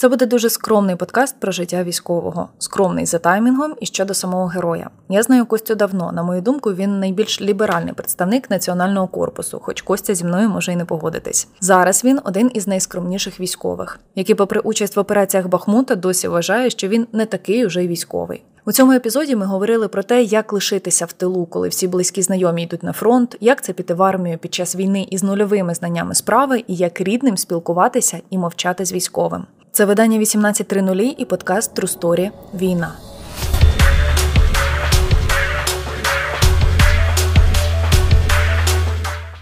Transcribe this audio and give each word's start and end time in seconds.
Це 0.00 0.08
буде 0.08 0.26
дуже 0.26 0.50
скромний 0.50 0.96
подкаст 0.96 1.40
про 1.40 1.52
життя 1.52 1.84
військового, 1.84 2.48
скромний 2.58 3.06
за 3.06 3.18
таймінгом 3.18 3.74
і 3.80 3.86
щодо 3.86 4.14
самого 4.14 4.46
героя. 4.46 4.90
Я 5.08 5.22
знаю 5.22 5.46
Костю 5.46 5.74
давно. 5.74 6.12
На 6.12 6.22
мою 6.22 6.42
думку, 6.42 6.72
він 6.74 7.00
найбільш 7.00 7.40
ліберальний 7.40 7.92
представник 7.92 8.50
національного 8.50 9.08
корпусу, 9.08 9.60
хоч 9.62 9.82
Костя 9.82 10.14
зі 10.14 10.24
мною 10.24 10.48
може 10.48 10.72
й 10.72 10.76
не 10.76 10.84
погодитись. 10.84 11.48
Зараз 11.60 12.04
він 12.04 12.20
один 12.24 12.50
із 12.54 12.66
найскромніших 12.66 13.40
військових, 13.40 14.00
який, 14.14 14.34
попри 14.34 14.60
участь 14.60 14.96
в 14.96 15.00
операціях 15.00 15.46
Бахмута, 15.46 15.94
досі 15.94 16.28
вважає, 16.28 16.70
що 16.70 16.88
він 16.88 17.06
не 17.12 17.26
такий 17.26 17.66
уже 17.66 17.84
й 17.84 17.88
військовий. 17.88 18.44
У 18.68 18.72
цьому 18.72 18.92
епізоді 18.92 19.36
ми 19.36 19.46
говорили 19.46 19.88
про 19.88 20.02
те, 20.02 20.22
як 20.22 20.52
лишитися 20.52 21.04
в 21.04 21.12
тилу, 21.12 21.46
коли 21.46 21.68
всі 21.68 21.88
близькі 21.88 22.22
знайомі 22.22 22.62
йдуть 22.62 22.82
на 22.82 22.92
фронт, 22.92 23.36
як 23.40 23.64
це 23.64 23.72
піти 23.72 23.94
в 23.94 24.02
армію 24.02 24.38
під 24.38 24.54
час 24.54 24.76
війни 24.76 25.06
із 25.10 25.22
нульовими 25.22 25.74
знаннями 25.74 26.14
справи, 26.14 26.64
і 26.66 26.74
як 26.74 27.00
рідним 27.00 27.36
спілкуватися 27.36 28.18
і 28.30 28.38
мовчати 28.38 28.84
з 28.84 28.92
військовим. 28.92 29.46
Це 29.72 29.84
видання 29.84 30.18
18.00 30.18 31.14
і 31.18 31.24
подкаст 31.24 31.78
Story 31.78 32.30
Війна. 32.54 32.92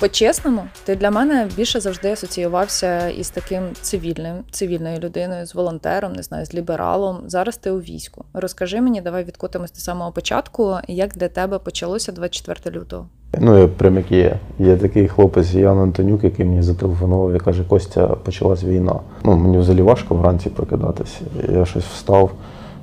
По-чесному, 0.00 0.62
ти 0.84 0.96
для 0.96 1.10
мене 1.10 1.48
більше 1.56 1.80
завжди 1.80 2.12
асоціювався 2.12 3.08
із 3.08 3.30
таким 3.30 3.62
цивільним, 3.80 4.36
цивільною 4.50 4.98
людиною, 4.98 5.46
з 5.46 5.54
волонтером, 5.54 6.12
не 6.12 6.22
знаю, 6.22 6.46
з 6.46 6.54
лібералом. 6.54 7.18
Зараз 7.26 7.56
ти 7.56 7.70
у 7.70 7.80
війську. 7.80 8.24
Розкажи 8.34 8.80
мені, 8.80 9.00
давай 9.00 9.24
відкотимось 9.24 9.72
до 9.72 9.78
самого 9.78 10.12
початку, 10.12 10.76
як 10.88 11.16
для 11.16 11.28
тебе 11.28 11.58
почалося 11.58 12.12
24 12.12 12.76
лютого. 12.76 13.06
Ну, 13.38 13.58
я 13.58 13.68
прям 13.68 13.96
як 13.96 14.12
є. 14.12 14.38
Є 14.58 14.76
такий 14.76 15.08
хлопець 15.08 15.54
Ян 15.54 15.78
Антонюк, 15.78 16.24
який 16.24 16.46
мені 16.46 16.62
зателефонував 16.62 17.34
і 17.34 17.38
каже, 17.38 17.64
Костя, 17.64 18.06
почалась 18.06 18.64
війна. 18.64 19.00
Ну, 19.24 19.36
Мені 19.36 19.58
взагалі 19.58 19.82
важко 19.82 20.14
вранці 20.14 20.50
прокидатися. 20.50 21.18
Я 21.52 21.64
щось 21.64 21.84
встав, 21.84 22.32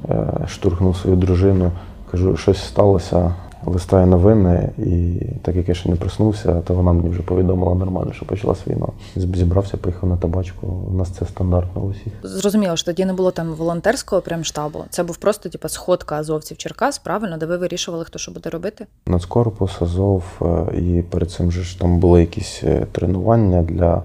е, 0.09 0.27
штурхнув 0.48 0.98
свою 0.98 1.18
дружину, 1.18 1.71
кажу, 2.12 2.37
щось 2.37 2.65
сталося 2.65 3.35
листаю 3.65 4.07
новини, 4.07 4.69
і 4.77 5.21
так 5.41 5.55
як 5.55 5.69
я 5.69 5.75
ще 5.75 5.89
не 5.89 5.95
проснувся, 5.95 6.61
то 6.61 6.73
вона 6.73 6.93
мені 6.93 7.09
вже 7.09 7.21
повідомила 7.21 7.75
нормально, 7.75 8.13
що 8.13 8.25
почалась 8.25 8.67
війна. 8.67 8.87
Зібрався, 9.15 9.77
поїхав 9.77 10.09
на 10.09 10.17
табачку. 10.17 10.67
У 10.67 10.93
нас 10.93 11.09
це 11.09 11.25
стандартно 11.25 11.81
у 11.81 11.89
всіх. 11.89 12.13
Зрозуміло, 12.23 12.75
що 12.75 12.85
тоді 12.85 13.05
не 13.05 13.13
було 13.13 13.31
там 13.31 13.53
волонтерського 13.53 14.21
прям 14.21 14.43
штабу. 14.43 14.79
Це 14.89 15.03
був 15.03 15.17
просто 15.17 15.49
типу, 15.49 15.69
сходка 15.69 16.15
азовців 16.15 16.57
Черкас, 16.57 16.99
правильно, 16.99 17.37
де 17.37 17.45
ви 17.45 17.57
вирішували, 17.57 18.05
хто 18.05 18.19
що 18.19 18.31
буде 18.31 18.49
робити? 18.49 18.85
Нацкорпус, 19.07 19.81
Азов, 19.81 20.23
е, 20.41 20.77
і 20.77 21.01
перед 21.01 21.31
цим 21.31 21.51
же 21.51 21.63
ж 21.63 21.79
там 21.79 21.99
були 21.99 22.19
якісь 22.19 22.61
е, 22.63 22.87
тренування 22.91 23.61
для 23.61 24.03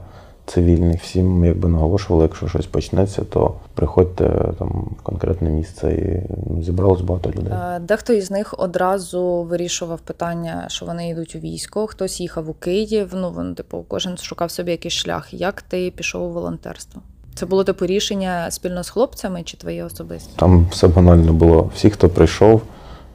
цивільних. 0.49 1.03
Всім 1.03 1.45
якби 1.45 1.69
наголошували, 1.69 2.25
якщо 2.25 2.49
щось 2.49 2.67
почнеться, 2.67 3.23
то 3.25 3.55
приходьте 3.75 4.53
там 4.59 4.95
в 4.99 5.03
конкретне 5.03 5.51
місце 5.51 5.93
і 5.93 6.35
ну, 6.51 6.63
зібралось 6.63 7.01
багато 7.01 7.31
людей. 7.31 7.53
Дехто 7.81 8.13
із 8.13 8.31
них 8.31 8.55
одразу 8.59 9.43
вирішував 9.43 10.01
питання, 10.01 10.65
що 10.69 10.87
вони 10.87 11.09
йдуть 11.09 11.37
у 11.37 11.39
військо, 11.39 11.87
хтось 11.87 12.21
їхав 12.21 12.51
у 12.51 12.53
Київ. 12.53 13.11
Ну 13.15 13.35
він, 13.39 13.55
типу, 13.55 13.85
кожен 13.89 14.17
шукав 14.17 14.51
собі 14.51 14.71
якийсь 14.71 14.95
шлях. 14.95 15.35
Як 15.35 15.63
ти 15.63 15.91
пішов 15.91 16.23
у 16.23 16.33
волонтерство? 16.33 17.03
Це 17.35 17.47
було 17.47 17.65
типу 17.65 17.87
рішення 17.87 18.51
спільно 18.51 18.83
з 18.83 18.91
хлопцями 18.91 19.43
чи 19.43 19.57
твоє 19.57 19.85
особисте? 19.85 20.31
Там 20.37 20.67
все 20.71 20.89
банально 20.89 21.33
було. 21.33 21.71
Всі, 21.75 21.91
хто 21.91 22.09
прийшов, 22.09 22.63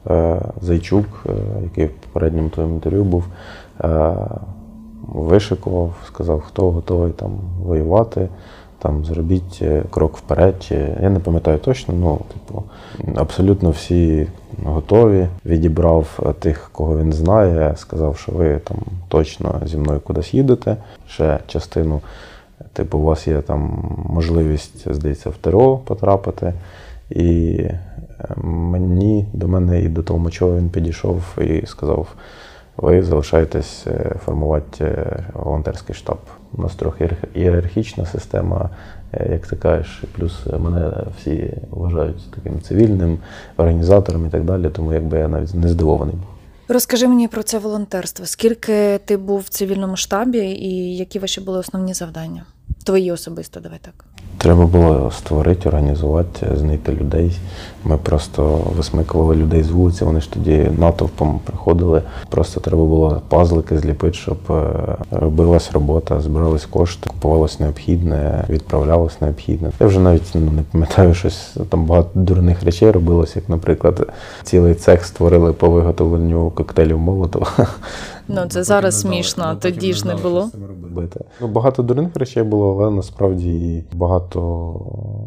е, 0.06 0.40
Зайчук, 0.62 1.06
е, 1.26 1.32
який 1.62 1.86
в 1.86 1.90
попередньому 1.90 2.48
твоєму 2.48 2.74
інтерв'ю 2.74 3.04
був, 3.04 3.24
вишикував, 5.08 5.94
сказав, 6.06 6.40
хто 6.40 6.70
готовий 6.70 7.12
там 7.12 7.30
воювати, 7.62 8.28
там 8.78 9.04
зробіть 9.04 9.58
е, 9.62 9.82
крок 9.90 10.16
вперед. 10.16 10.54
Чи... 10.60 10.96
Я 11.02 11.10
не 11.10 11.18
пам'ятаю 11.18 11.58
точно, 11.58 11.94
ну, 11.94 12.20
типу, 12.32 12.62
абсолютно 13.14 13.70
всі 13.70 14.26
готові. 14.64 15.26
Відібрав 15.46 16.20
е, 16.26 16.32
тих, 16.32 16.70
кого 16.72 16.98
він 16.98 17.12
знає, 17.12 17.74
сказав, 17.76 18.16
що 18.16 18.32
ви 18.32 18.58
там 18.64 18.76
точно 19.08 19.60
зі 19.64 19.76
мною 19.76 20.00
кудись 20.00 20.34
їдете. 20.34 20.76
Ще 21.08 21.38
частину, 21.46 22.00
типу, 22.72 22.98
у 22.98 23.02
вас 23.02 23.28
є 23.28 23.40
там 23.40 23.90
можливість, 24.08 24.92
здається, 24.94 25.30
в 25.30 25.36
ТРО 25.36 25.76
потрапити. 25.76 26.52
І 27.10 27.56
е, 27.60 27.78
мені 28.44 29.26
до 29.32 29.48
мене 29.48 29.82
і 29.82 29.88
до 29.88 30.02
того, 30.02 30.18
Толмачова 30.18 30.56
він 30.56 30.70
підійшов 30.70 31.22
і 31.40 31.66
сказав 31.66 32.06
ви 32.76 33.02
залишаєтесь 33.02 33.86
е, 33.86 34.16
формувати 34.24 34.84
е, 34.84 35.24
волонтерський 35.32 35.94
штаб. 35.94 36.18
У 36.52 36.62
нас 36.62 36.74
трохи 36.74 37.10
ієрархічна 37.34 38.06
система, 38.06 38.70
е, 39.12 39.28
як 39.32 39.46
ти 39.46 39.56
кажеш, 39.56 40.04
плюс 40.18 40.46
мене 40.58 40.92
всі 41.18 41.52
вважають 41.70 42.30
таким 42.30 42.60
цивільним 42.60 43.18
організатором 43.56 44.26
і 44.26 44.30
так 44.30 44.44
далі, 44.44 44.70
тому 44.70 44.92
якби 44.92 45.18
я 45.18 45.28
навіть 45.28 45.54
не 45.54 45.68
здивований. 45.68 46.14
Розкажи 46.68 47.08
мені 47.08 47.28
про 47.28 47.42
це 47.42 47.58
волонтерство. 47.58 48.26
Скільки 48.26 48.98
ти 49.04 49.16
був 49.16 49.40
в 49.40 49.48
цивільному 49.48 49.96
штабі 49.96 50.38
і 50.38 50.96
які 50.96 51.18
ваші 51.18 51.40
були 51.40 51.58
основні 51.58 51.94
завдання? 51.94 52.44
Твої 52.84 53.12
особисто, 53.12 53.60
давай 53.60 53.78
так. 53.82 54.04
Треба 54.44 54.66
було 54.66 55.10
створити, 55.10 55.68
організувати, 55.68 56.46
знайти 56.56 56.92
людей. 56.92 57.38
Ми 57.84 57.96
просто 57.96 58.60
висмикували 58.76 59.36
людей 59.36 59.62
з 59.62 59.70
вулиці, 59.70 60.04
вони 60.04 60.20
ж 60.20 60.32
тоді 60.32 60.70
натовпом 60.78 61.40
приходили. 61.44 62.02
Просто 62.28 62.60
треба 62.60 62.84
було 62.84 63.22
пазлики 63.28 63.78
зліпити, 63.78 64.14
щоб 64.14 64.38
е, 64.50 64.72
робилась 65.10 65.72
робота, 65.72 66.20
збирались 66.20 66.66
кошти, 66.66 67.10
купувалось 67.10 67.60
необхідне, 67.60 68.44
відправлялось 68.48 69.20
необхідне. 69.20 69.70
Я 69.80 69.86
вже 69.86 70.00
навіть 70.00 70.30
ну, 70.34 70.50
не 70.50 70.62
пам'ятаю 70.72 71.14
щось. 71.14 71.56
Там 71.68 71.84
багато 71.84 72.10
дурних 72.14 72.62
речей 72.62 72.90
робилось, 72.90 73.36
як, 73.36 73.48
наприклад, 73.48 74.08
цілий 74.42 74.74
цех 74.74 75.04
створили 75.04 75.52
по 75.52 75.70
виготовленню 75.70 76.50
коктейлів 76.50 76.98
Молотова. 76.98 77.48
Ну 78.28 78.46
це 78.48 78.62
зараз 78.62 79.00
смішно, 79.00 79.56
тоді 79.60 79.92
ж 79.92 80.06
не 80.06 80.14
було. 80.14 80.50
Ну, 81.40 81.48
Багато 81.48 81.82
дурних 81.82 82.16
речей 82.16 82.42
було, 82.42 82.78
але 82.80 82.90
насправді 82.90 83.84
багато 83.92 84.33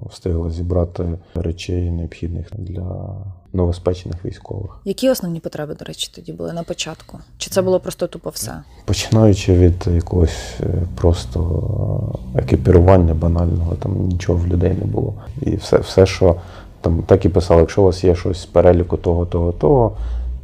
встигло 0.09 0.49
зібрати 0.49 1.05
речей 1.35 1.91
необхідних 1.91 2.47
для 2.57 3.15
новоспечених 3.53 4.25
військових. 4.25 4.79
Які 4.85 5.09
основні 5.09 5.39
потреби, 5.39 5.73
до 5.73 5.85
речі, 5.85 6.11
тоді 6.15 6.33
були 6.33 6.53
на 6.53 6.63
початку? 6.63 7.19
Чи 7.37 7.49
це 7.49 7.61
було 7.61 7.79
просто 7.79 8.07
тупо 8.07 8.29
все? 8.29 8.51
Починаючи 8.85 9.53
від 9.53 9.87
якогось 9.87 10.55
е, 10.59 10.65
просто 10.95 12.15
екіпірування 12.35 13.13
банального, 13.13 13.75
там 13.75 14.07
нічого 14.07 14.39
в 14.39 14.47
людей 14.47 14.73
не 14.79 14.85
було. 14.85 15.13
І 15.41 15.55
все, 15.55 15.77
все, 15.77 16.05
що 16.05 16.35
там 16.81 17.03
так 17.03 17.25
і 17.25 17.29
писали, 17.29 17.61
якщо 17.61 17.81
у 17.81 17.85
вас 17.85 18.03
є 18.03 18.15
щось 18.15 18.41
з 18.41 18.45
переліку 18.45 18.97
того, 18.97 19.25
того, 19.25 19.51
того, 19.51 19.91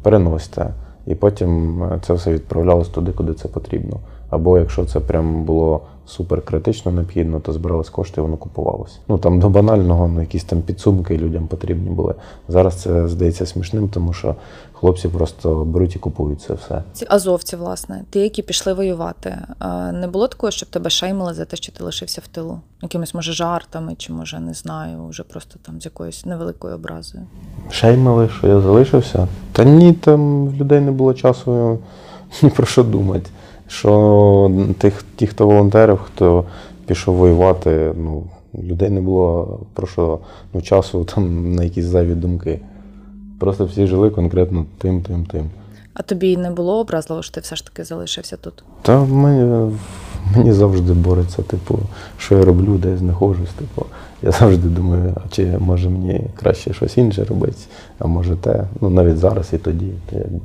переносьте. 0.02 0.70
І 1.06 1.14
потім 1.14 1.82
е, 1.82 2.00
це 2.06 2.12
все 2.12 2.32
відправлялось 2.32 2.88
туди, 2.88 3.12
куди 3.12 3.34
це 3.34 3.48
потрібно. 3.48 3.96
Або 4.30 4.58
якщо 4.58 4.84
це 4.84 5.00
прям 5.00 5.44
було 5.44 5.80
супер 6.06 6.42
критично 6.42 6.92
необхідно, 6.92 7.40
то 7.40 7.52
збирались 7.52 7.88
кошти, 7.88 8.20
і 8.20 8.24
воно 8.24 8.36
купувалося. 8.36 8.98
Ну 9.08 9.18
там 9.18 9.40
до 9.40 9.48
банального 9.48 10.08
ну, 10.08 10.20
якісь 10.20 10.44
там 10.44 10.62
підсумки 10.62 11.18
людям 11.18 11.46
потрібні 11.46 11.90
були. 11.90 12.14
Зараз 12.48 12.74
це 12.74 13.08
здається 13.08 13.46
смішним, 13.46 13.88
тому 13.88 14.12
що 14.12 14.34
хлопці 14.72 15.08
просто 15.08 15.64
беруть 15.64 15.96
і 15.96 15.98
купують 15.98 16.40
це 16.40 16.54
все. 16.54 16.82
Ці 16.92 17.06
азовці, 17.08 17.56
власне, 17.56 18.04
ті, 18.10 18.20
які 18.20 18.42
пішли 18.42 18.72
воювати. 18.72 19.38
Не 19.92 20.08
було 20.12 20.28
такого, 20.28 20.50
щоб 20.50 20.68
тебе 20.68 20.90
шеймили 20.90 21.34
за 21.34 21.44
те, 21.44 21.56
що 21.56 21.72
ти 21.72 21.84
лишився 21.84 22.20
в 22.24 22.28
тилу? 22.28 22.60
Якимись, 22.82 23.14
може, 23.14 23.32
жартами, 23.32 23.94
чи 23.94 24.12
може 24.12 24.40
не 24.40 24.54
знаю, 24.54 25.06
вже 25.06 25.22
просто 25.22 25.58
там 25.62 25.80
з 25.80 25.84
якоюсь 25.84 26.26
невеликою 26.26 26.74
образою. 26.74 27.24
Шеймили, 27.70 28.28
що 28.28 28.46
я 28.46 28.60
залишився? 28.60 29.28
Та 29.52 29.64
ні, 29.64 29.92
там 29.92 30.48
в 30.48 30.54
людей 30.54 30.80
не 30.80 30.90
було 30.90 31.14
часу 31.14 31.78
ні 32.42 32.50
про 32.50 32.66
що 32.66 32.82
думати 32.82 33.30
що 33.74 34.50
тих, 34.78 35.04
ті, 35.16 35.26
хто 35.26 35.46
волонтерів, 35.46 35.98
хто 35.98 36.44
пішов 36.86 37.14
воювати, 37.14 37.92
ну, 37.96 38.22
людей 38.62 38.90
не 38.90 39.00
було 39.00 39.58
про 39.72 39.86
що 39.86 40.18
ну, 40.54 40.62
часу 40.62 41.04
там 41.14 41.54
на 41.54 41.64
якісь 41.64 41.84
зайві 41.84 42.14
думки. 42.14 42.60
Просто 43.38 43.64
всі 43.64 43.86
жили 43.86 44.10
конкретно 44.10 44.66
тим, 44.78 45.02
тим, 45.02 45.26
тим. 45.26 45.50
А 45.94 46.02
тобі 46.02 46.36
не 46.36 46.50
було 46.50 46.80
образливо, 46.80 47.22
що 47.22 47.34
ти 47.34 47.40
все 47.40 47.56
ж 47.56 47.64
таки 47.64 47.84
залишився 47.84 48.36
тут? 48.36 48.64
Та 48.82 49.04
мені 49.04 49.72
мені 50.36 50.52
завжди 50.52 50.92
бореться, 50.92 51.42
типу, 51.42 51.78
що 52.18 52.38
я 52.38 52.44
роблю, 52.44 52.78
де 52.78 52.90
я 52.90 52.96
знаходжусь. 52.96 53.52
Типу, 53.58 53.86
я 54.22 54.30
завжди 54.30 54.68
думаю, 54.68 55.14
а 55.16 55.28
чи 55.30 55.58
може 55.58 55.88
мені 55.88 56.26
краще 56.34 56.72
щось 56.72 56.98
інше 56.98 57.24
робити, 57.24 57.56
а 57.98 58.06
може 58.06 58.36
те. 58.36 58.64
Ну 58.80 58.90
навіть 58.90 59.18
зараз 59.18 59.52
і 59.52 59.58
тоді. 59.58 59.90
То 60.10 60.16
якби 60.16 60.40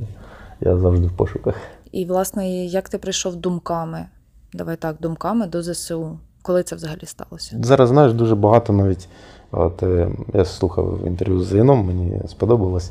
я 0.60 0.76
завжди 0.76 1.06
в 1.06 1.12
пошуках. 1.12 1.54
І, 1.92 2.04
власне, 2.04 2.50
як 2.66 2.88
ти 2.88 2.98
прийшов 2.98 3.36
думками? 3.36 4.06
Давай 4.52 4.76
так, 4.76 4.96
думками 5.00 5.46
до 5.46 5.62
ЗСУ. 5.62 6.18
Коли 6.42 6.62
це 6.62 6.76
взагалі 6.76 7.06
сталося? 7.06 7.56
Зараз 7.62 7.88
знаєш 7.88 8.12
дуже 8.12 8.34
багато 8.34 8.72
навіть. 8.72 9.08
От 9.52 9.82
е, 9.82 10.10
я 10.34 10.44
слухав 10.44 11.06
інтерв'ю 11.06 11.40
з 11.40 11.52
Яном, 11.52 11.86
мені 11.86 12.20
сподобалось. 12.28 12.90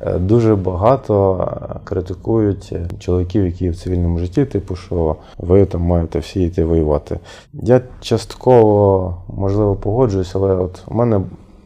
Е, 0.00 0.18
дуже 0.18 0.56
багато 0.56 1.48
критикують 1.84 2.72
чоловіків, 2.98 3.46
які 3.46 3.70
в 3.70 3.76
цивільному 3.76 4.18
житті, 4.18 4.44
типу, 4.44 4.76
що 4.76 5.16
ви 5.38 5.66
там 5.66 5.80
маєте 5.80 6.18
всі 6.18 6.42
йти 6.42 6.64
воювати. 6.64 7.18
Я 7.52 7.80
частково 8.00 9.16
можливо 9.36 9.74
погоджуюсь, 9.74 10.34
але 10.34 10.54
от 10.54 10.82
у 10.88 10.94
мене 10.94 11.20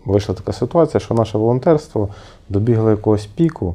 вийшла 0.04 0.34
така 0.34 0.52
ситуація, 0.52 1.00
що 1.00 1.14
наше 1.14 1.38
волонтерство 1.38 2.08
добігло 2.48 2.90
якогось 2.90 3.26
піку, 3.26 3.74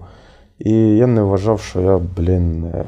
і 0.66 0.98
я 0.98 1.08
не 1.08 1.22
вважав, 1.22 1.60
що 1.60 1.82
я, 1.82 2.02
блін, 2.18 2.66
е, 2.66 2.86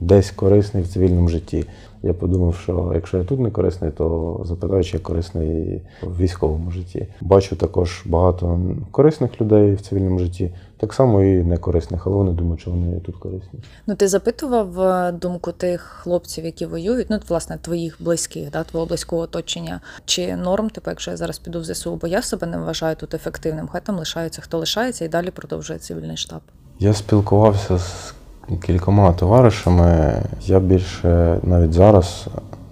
десь 0.00 0.30
корисний 0.30 0.82
в 0.82 0.88
цивільному 0.88 1.28
житті. 1.28 1.66
Я 2.02 2.14
подумав, 2.14 2.54
що 2.54 2.92
якщо 2.94 3.18
я 3.18 3.24
тут 3.24 3.40
не 3.40 3.50
корисний, 3.50 3.90
то 3.90 4.40
запитаю, 4.44 4.84
чи 4.84 4.96
я 4.96 5.02
корисний 5.02 5.82
в 6.02 6.20
військовому 6.20 6.70
житті. 6.70 7.06
Бачу 7.20 7.56
також 7.56 8.02
багато 8.06 8.60
корисних 8.90 9.40
людей 9.40 9.74
в 9.74 9.80
цивільному 9.80 10.18
житті, 10.18 10.50
так 10.76 10.94
само 10.94 11.22
і 11.22 11.42
некорисних, 11.44 12.06
але 12.06 12.16
вони 12.16 12.32
думають, 12.32 12.60
що 12.60 12.70
вони 12.70 13.00
тут 13.00 13.16
корисні. 13.16 13.60
Ну 13.86 13.94
ти 13.94 14.08
запитував 14.08 14.80
е, 14.80 15.12
думку 15.12 15.52
тих 15.52 15.80
хлопців, 15.80 16.44
які 16.44 16.66
воюють, 16.66 17.06
ну 17.10 17.18
власне 17.28 17.58
твоїх 17.62 17.96
близьких, 18.00 18.50
да, 18.50 18.64
твого 18.64 18.86
близького 18.86 19.22
оточення, 19.22 19.80
чи 20.04 20.36
норм, 20.36 20.70
типу, 20.70 20.90
якщо 20.90 21.10
я 21.10 21.16
зараз 21.16 21.38
піду 21.38 21.60
в 21.60 21.64
ЗСУ, 21.64 21.96
бо 21.96 22.06
я 22.06 22.22
себе 22.22 22.46
не 22.46 22.58
вважаю 22.58 22.96
тут 22.96 23.14
ефективним. 23.14 23.68
Хай 23.68 23.80
там 23.80 23.98
лишається, 23.98 24.42
хто 24.42 24.58
лишається, 24.58 25.04
і 25.04 25.08
далі 25.08 25.30
продовжує 25.30 25.78
цивільний 25.78 26.16
штаб. 26.16 26.40
Я 26.82 26.94
спілкувався 26.94 27.78
з 27.78 28.14
кількома 28.62 29.12
товаришами. 29.12 30.22
Я 30.46 30.60
більше 30.60 31.38
навіть 31.42 31.72
зараз 31.72 32.26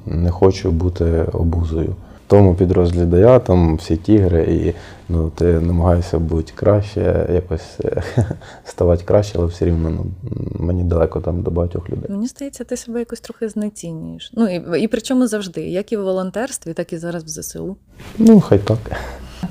не 0.06 0.31
хочу 0.31 0.70
бути 0.70 1.26
обузою. 1.32 1.88
В 2.26 2.31
тому 2.31 2.55
підрозділі, 2.55 3.05
де 3.06 3.20
я, 3.20 3.38
там 3.38 3.76
всі 3.76 3.96
тігри, 3.96 4.43
і 4.43 4.75
ну, 5.08 5.31
ти 5.31 5.44
намагаєшся 5.44 6.19
бути 6.19 6.52
краще, 6.55 7.26
якось 7.32 7.78
ставати 8.64 9.05
краще, 9.05 9.38
але 9.38 9.46
все 9.46 9.64
рівно 9.64 9.90
ну, 9.90 10.06
мені 10.58 10.84
далеко 10.84 11.20
там 11.20 11.43
до 11.43 11.50
багатьох 11.50 11.90
людей. 11.90 12.10
Мені 12.10 12.26
здається, 12.26 12.64
ти 12.64 12.76
себе 12.76 12.99
якось 12.99 13.20
трохи 13.20 13.49
знецінюєш. 13.49 14.32
Ну 14.34 14.49
і 14.49 14.82
і 14.82 14.88
причому 14.88 15.26
завжди, 15.26 15.60
як 15.62 15.93
і 15.93 15.96
в 15.96 16.02
волонтерстві, 16.02 16.72
так 16.72 16.93
і 16.93 16.99
зараз 16.99 17.25
в 17.25 17.28
ЗСУ. 17.28 17.76
Ну, 18.19 18.40
хай 18.40 18.58
так. 18.58 18.78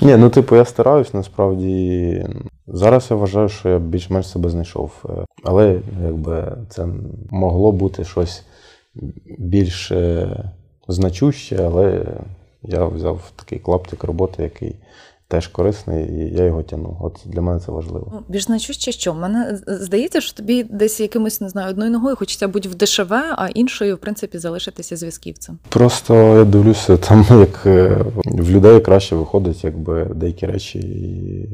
Ні, 0.01 0.18
ну 0.18 0.30
типу, 0.30 0.56
я 0.56 0.66
стараюсь 0.66 1.13
насправді. 1.13 2.25
Зараз 2.68 3.07
я 3.10 3.18
вважаю, 3.18 3.50
що 3.50 3.69
я 3.69 3.80
більш-менш 3.80 4.30
себе 4.30 4.50
знайшов. 4.50 4.92
Е, 5.10 5.25
але 5.44 5.80
якби 6.04 6.57
це 6.69 6.88
могло 7.30 7.72
бути 7.72 8.04
щось 8.04 8.44
більш 9.38 9.92
е, 9.92 10.28
значуще, 10.88 11.63
але 11.66 12.06
я 12.63 12.86
взяв 12.86 13.31
такий 13.36 13.60
клаптик 13.60 14.04
роботи, 14.04 14.44
який 14.44 14.75
теж 15.28 15.48
корисний, 15.48 16.06
і 16.06 16.36
я 16.38 16.44
його 16.44 16.64
тяну. 16.64 16.98
От 17.02 17.20
для 17.26 17.42
мене 17.42 17.60
це 17.60 17.72
важливо. 17.72 18.12
Ну, 18.14 18.24
більш 18.28 18.44
значуще 18.44 18.92
що? 18.92 19.14
Мене 19.14 19.60
здається, 19.68 20.22
що 20.22 20.34
тобі 20.34 20.64
десь 20.64 21.00
якимось 21.00 21.42
не 21.42 21.50
знаю, 21.50 21.70
одною 21.70 21.92
ногою 21.92 22.16
хочеться 22.16 22.48
бути 22.48 22.70
в 22.70 22.76
дешеве, 22.76 23.24
а 23.38 23.48
іншою, 23.48 23.96
в 23.96 23.98
принципі, 23.98 24.38
залишитися 24.38 24.96
зв'язківцем. 24.96 25.60
Просто 25.70 26.38
я 26.38 26.44
дивлюся, 26.44 26.98
там 26.98 27.26
як 27.40 27.66
е, 27.66 28.06
в 28.26 28.52
людей 28.52 28.82
краще 28.82 29.16
виходить, 29.16 29.64
якби 29.64 30.06
деякі 30.16 30.46
речі. 30.46 30.80
і 30.80 31.50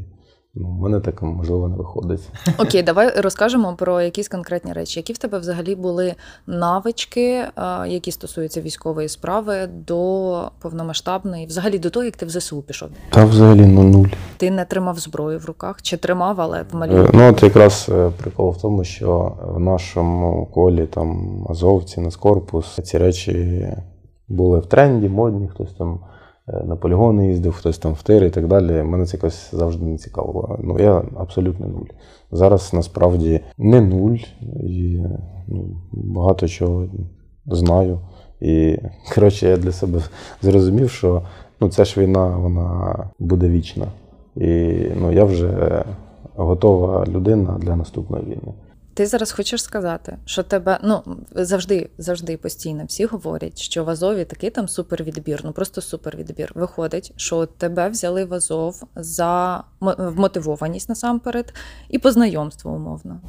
Ну, 0.56 0.68
У 0.68 0.82
мене 0.82 1.00
так 1.00 1.22
можливо 1.22 1.68
не 1.68 1.76
виходить. 1.76 2.28
Окей, 2.58 2.82
давай 2.82 3.20
розкажемо 3.20 3.74
про 3.76 4.00
якісь 4.00 4.28
конкретні 4.28 4.72
речі. 4.72 5.00
Які 5.00 5.12
в 5.12 5.18
тебе 5.18 5.38
взагалі 5.38 5.74
були 5.74 6.14
навички, 6.46 7.44
які 7.86 8.10
стосуються 8.10 8.60
військової 8.60 9.08
справи 9.08 9.66
до 9.66 10.50
повномасштабної, 10.58 11.46
взагалі 11.46 11.78
до 11.78 11.90
того, 11.90 12.04
як 12.04 12.16
ти 12.16 12.26
в 12.26 12.30
ЗСУ 12.30 12.62
пішов? 12.62 12.88
Та 13.10 13.24
взагалі 13.24 13.66
ну 13.66 13.82
нуль. 13.82 14.08
Ти 14.36 14.50
не 14.50 14.64
тримав 14.64 14.98
зброю 14.98 15.38
в 15.38 15.44
руках 15.44 15.82
чи 15.82 15.96
тримав, 15.96 16.40
але 16.40 16.64
в 16.72 16.76
малій? 16.76 16.94
Е, 16.94 17.10
ну 17.12 17.30
от 17.30 17.42
якраз 17.42 17.86
е, 17.92 18.10
прикол 18.16 18.50
в 18.50 18.60
тому, 18.60 18.84
що 18.84 19.36
в 19.54 19.60
нашому 19.60 20.46
колі 20.54 20.86
там 20.86 21.38
азовці, 21.50 22.00
Нацкорпус, 22.00 22.80
ці 22.84 22.98
речі 22.98 23.66
були 24.28 24.58
в 24.58 24.66
тренді, 24.66 25.08
модні, 25.08 25.48
хтось 25.48 25.74
там. 25.74 26.00
Е, 26.48 26.64
на 26.64 26.76
полігони 26.76 27.26
їздив, 27.26 27.52
хтось 27.52 27.78
там 27.78 27.92
в 27.92 28.02
тир 28.02 28.24
і 28.24 28.30
так 28.30 28.48
далі. 28.48 28.82
Мене 28.82 29.06
це 29.06 29.16
якось 29.16 29.54
завжди 29.54 29.86
не 29.86 29.98
цікавило. 29.98 30.58
Ну 30.62 30.78
я 30.78 31.04
абсолютно 31.16 31.66
нуль. 31.66 31.88
Зараз 32.32 32.72
насправді 32.72 33.40
не 33.58 33.80
нуль 33.80 34.18
і 34.62 35.00
ну, 35.48 35.76
багато 35.92 36.48
чого 36.48 36.86
знаю. 37.46 38.00
І 38.40 38.78
коротше, 39.14 39.48
я 39.48 39.56
для 39.56 39.72
себе 39.72 40.00
зрозумів, 40.42 40.90
що 40.90 41.22
ну, 41.60 41.68
ця 41.68 41.84
ж 41.84 42.00
війна 42.00 42.36
вона 42.36 42.96
буде 43.18 43.48
вічна. 43.48 43.86
І 44.36 44.74
ну, 45.00 45.12
я 45.12 45.24
вже 45.24 45.84
готова 46.34 47.06
людина 47.06 47.58
для 47.58 47.76
наступної 47.76 48.24
війни. 48.24 48.54
Ти 48.94 49.06
зараз 49.06 49.32
хочеш 49.32 49.62
сказати, 49.62 50.16
що 50.24 50.42
тебе 50.42 50.78
ну 50.82 51.02
завжди, 51.34 51.88
завжди 51.98 52.36
постійно 52.36 52.84
всі 52.88 53.04
говорять, 53.04 53.58
що 53.58 53.84
в 53.84 53.90
Азові 53.90 54.24
такий 54.24 54.50
там 54.50 54.68
супервідбір, 54.68 55.40
ну 55.44 55.52
просто 55.52 55.80
супервідбір. 55.80 56.52
Виходить, 56.54 57.12
що 57.16 57.46
тебе 57.46 57.88
взяли 57.88 58.24
в 58.24 58.34
Азов 58.34 58.82
за 58.96 59.62
вмотивованість 59.98 60.88
насамперед 60.88 61.54
і 61.88 61.98
по 61.98 62.10
знайомству 62.10 62.70
умовно. 62.70 63.20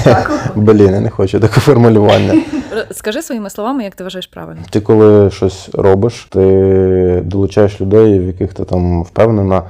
Блін, 0.54 0.92
я 0.92 1.00
не 1.00 1.10
хочу 1.10 1.40
таке 1.40 1.60
формулювання. 1.60 2.42
Скажи 2.90 3.22
своїми 3.22 3.50
словами, 3.50 3.84
як 3.84 3.94
ти 3.94 4.04
вважаєш 4.04 4.26
правильно. 4.26 4.62
Ти 4.70 4.80
коли 4.80 5.30
щось 5.30 5.68
робиш, 5.72 6.28
ти 6.30 7.22
долучаєш 7.24 7.80
людей, 7.80 8.20
в 8.20 8.26
яких 8.26 8.54
ти 8.54 8.64
там 8.64 9.02
впевнена. 9.02 9.62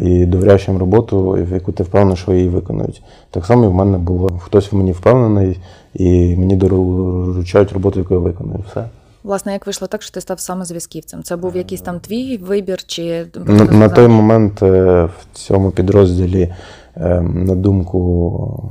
І 0.00 0.26
довіряєш 0.26 0.68
їм 0.68 0.78
роботу, 0.78 1.30
в 1.30 1.52
яку 1.52 1.72
ти 1.72 1.82
впевнений, 1.82 2.16
що 2.16 2.32
її 2.32 2.48
виконують. 2.48 3.02
Так 3.30 3.46
само 3.46 3.64
і 3.64 3.68
в 3.68 3.74
мене 3.74 3.98
було 3.98 4.28
хтось 4.38 4.72
в 4.72 4.76
мені 4.76 4.92
впевнений, 4.92 5.60
і 5.94 6.36
мені 6.36 6.56
доручають 6.56 7.72
роботу, 7.72 7.98
яку 7.98 8.14
я 8.14 8.20
виконую. 8.20 8.64
Все. 8.70 8.84
Власне, 9.26 9.52
як 9.52 9.66
вийшло 9.66 9.88
так, 9.88 10.02
що 10.02 10.14
ти 10.14 10.20
став 10.20 10.40
саме 10.40 10.64
зв'язківцем? 10.64 11.22
Це 11.22 11.36
був 11.36 11.56
якийсь 11.56 11.80
там 11.80 12.00
твій 12.00 12.36
вибір? 12.36 12.84
чи 12.86 13.26
На, 13.34 13.64
на 13.64 13.88
той 13.88 14.08
момент 14.08 14.62
е, 14.62 15.04
в 15.04 15.12
цьому 15.32 15.70
підрозділі, 15.70 16.54
е, 16.96 17.20
на 17.20 17.54
думку 17.54 18.70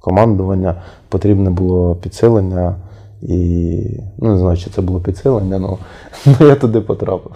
командування, 0.00 0.82
потрібне 1.08 1.50
було 1.50 1.94
підсилення. 1.94 2.76
І 3.22 3.80
ну 4.18 4.32
не 4.32 4.38
знаю, 4.38 4.56
чи 4.56 4.70
це 4.70 4.82
було 4.82 5.00
підсилення, 5.00 5.78
але 6.26 6.48
я 6.48 6.54
туди 6.54 6.80
потрапив. 6.80 7.32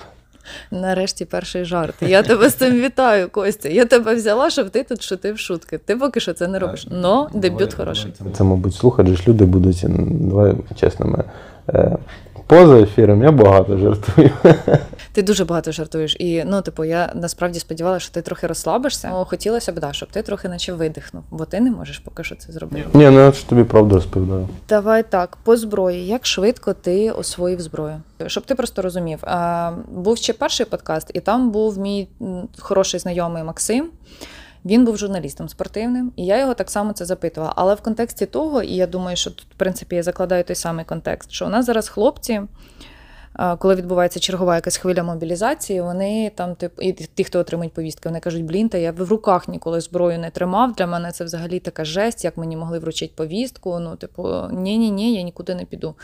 Нарешті 0.71 1.25
перший 1.25 1.65
жарт. 1.65 1.95
Я 2.01 2.23
тебе 2.23 2.49
з 2.49 2.55
цим 2.55 2.75
вітаю, 2.83 3.29
Костя. 3.29 3.69
Я 3.69 3.85
тебе 3.85 4.15
взяла, 4.15 4.51
щоб 4.51 4.71
ти 4.71 4.83
тут 4.83 5.03
шутив 5.03 5.39
шутки. 5.39 5.79
Ти 5.79 5.97
поки 5.97 6.21
що 6.21 6.33
це 6.33 6.49
не 6.49 6.59
робиш. 6.59 6.87
Но 6.91 7.31
дебют 7.35 7.75
хороший. 7.75 8.13
Це, 8.33 8.45
мабуть, 8.45 8.75
слухати 8.75 9.17
люди 9.29 9.45
будуть, 9.45 9.85
давай 10.29 10.55
чесними. 10.81 11.25
Е, 11.69 11.97
поза 12.47 12.81
ефіром 12.81 13.23
я 13.23 13.33
багато 13.33 13.79
жартую. 13.79 14.31
Ти 15.13 15.23
дуже 15.23 15.45
багато 15.45 15.73
жартуєш. 15.73 16.17
І 16.19 16.45
ну, 16.47 16.63
типу, 16.63 16.85
я 16.85 17.13
насправді 17.15 17.59
сподівалася, 17.59 18.05
що 18.05 18.15
ти 18.15 18.23
трохи 18.23 18.47
розслабишся. 18.47 19.11
Ну, 19.13 19.25
хотілося 19.25 19.73
б, 19.73 19.81
да, 19.81 19.93
щоб 19.93 20.09
ти 20.09 20.23
трохи 20.23 20.49
наче 20.49 20.73
видихнув, 20.73 21.23
бо 21.31 21.45
ти 21.45 21.61
не 21.61 21.71
можеш 21.71 21.99
поки 21.99 22.25
що 22.25 22.35
це 22.35 22.53
зробити. 22.53 22.89
Ні, 22.95 23.11
ну 23.11 23.21
я 23.21 23.33
ж 23.33 23.49
тобі 23.49 23.65
правду 23.65 23.95
розповідаю. 23.95 24.49
Давай 24.69 25.03
так, 25.11 25.39
по 25.43 25.57
зброї. 25.57 26.07
Як 26.07 26.27
швидко 26.27 26.73
ти 26.73 27.11
освоїв 27.11 27.61
зброю? 27.61 28.01
Щоб 28.27 28.45
ти 28.45 28.55
просто 28.55 28.83
розумів, 28.83 29.19
був 29.89 30.17
ще 30.17 30.33
перший 30.33 30.67
подкаст, 30.67 31.11
і 31.15 31.21
там 31.21 31.51
був 31.51 31.79
мій 31.79 32.09
хороший 32.59 33.01
знайомий 33.01 33.45
Максим. 33.45 33.91
Він 34.67 34.85
був 34.85 34.97
журналістом 34.97 35.49
спортивним, 35.49 36.13
і 36.17 36.27
я 36.27 36.41
його 36.41 36.55
так 36.55 36.71
само 36.71 36.93
це 36.93 37.05
запитувала. 37.05 37.53
Але 37.57 37.75
в 37.75 37.81
контексті 37.81 38.27
того, 38.27 38.63
і 38.63 38.75
я 38.75 38.87
думаю, 38.87 39.17
що 39.17 39.31
тут, 39.31 39.47
в 39.55 39.57
принципі, 39.57 39.97
я 39.97 40.03
закладаю 40.03 40.45
той 40.45 40.57
самий 40.57 40.85
контекст, 40.85 41.31
що 41.31 41.47
у 41.47 41.49
нас 41.49 41.67
зараз 41.67 41.89
хлопці, 41.89 42.41
коли 43.59 43.75
відбувається 43.75 44.21
чергова 44.21 44.55
якась 44.55 44.77
хвиля 44.77 45.03
мобілізації, 45.03 45.81
вони 45.81 46.33
там, 46.35 46.55
типу, 46.55 46.83
і 46.83 46.93
ті, 46.93 47.25
хто 47.25 47.39
отримують 47.39 47.73
повістки, 47.73 48.09
вони 48.09 48.21
кажуть, 48.21 48.45
блін, 48.45 48.69
та 48.69 48.79
я 48.79 48.93
в 48.93 49.09
руках 49.11 49.49
ніколи 49.49 49.81
зброю 49.81 50.19
не 50.19 50.31
тримав. 50.31 50.73
Для 50.73 50.87
мене 50.87 51.13
це 51.13 51.25
взагалі 51.25 51.61
така 51.61 51.85
жесть, 51.85 52.25
як 52.25 52.37
мені 52.37 52.57
могли 52.57 52.79
вручити 52.79 53.13
повістку. 53.17 53.79
Ну, 53.79 53.97
типу, 53.97 54.29
ні-ні, 54.53 54.91
ні, 54.91 55.15
я 55.15 55.23
нікуди 55.23 55.55
не 55.55 55.65
піду. 55.65 55.95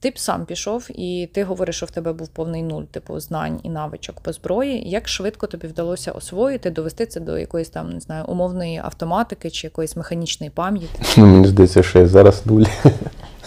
Ти 0.00 0.10
б 0.10 0.18
сам 0.18 0.44
пішов, 0.44 0.88
і 0.94 1.28
ти 1.34 1.44
говориш, 1.44 1.76
що 1.76 1.86
в 1.86 1.90
тебе 1.90 2.12
був 2.12 2.28
повний 2.28 2.62
нуль, 2.62 2.82
типу 2.82 3.20
знань 3.20 3.60
і 3.62 3.70
навичок 3.70 4.20
по 4.20 4.32
зброї. 4.32 4.90
Як 4.90 5.08
швидко 5.08 5.46
тобі 5.46 5.66
вдалося 5.66 6.12
освоїти, 6.12 6.70
довести 6.70 7.06
це 7.06 7.20
до 7.20 7.38
якоїсь 7.38 7.68
там 7.68 7.90
не 7.90 8.00
знаю, 8.00 8.24
умовної 8.28 8.80
автоматики 8.84 9.50
чи 9.50 9.66
якоїсь 9.66 9.96
механічної 9.96 10.50
пам'яті? 10.50 11.02
Ну, 11.16 11.26
Мені 11.26 11.46
здається, 11.46 11.82
що 11.82 11.98
я 11.98 12.06
зараз 12.06 12.46
нуль. 12.46 12.64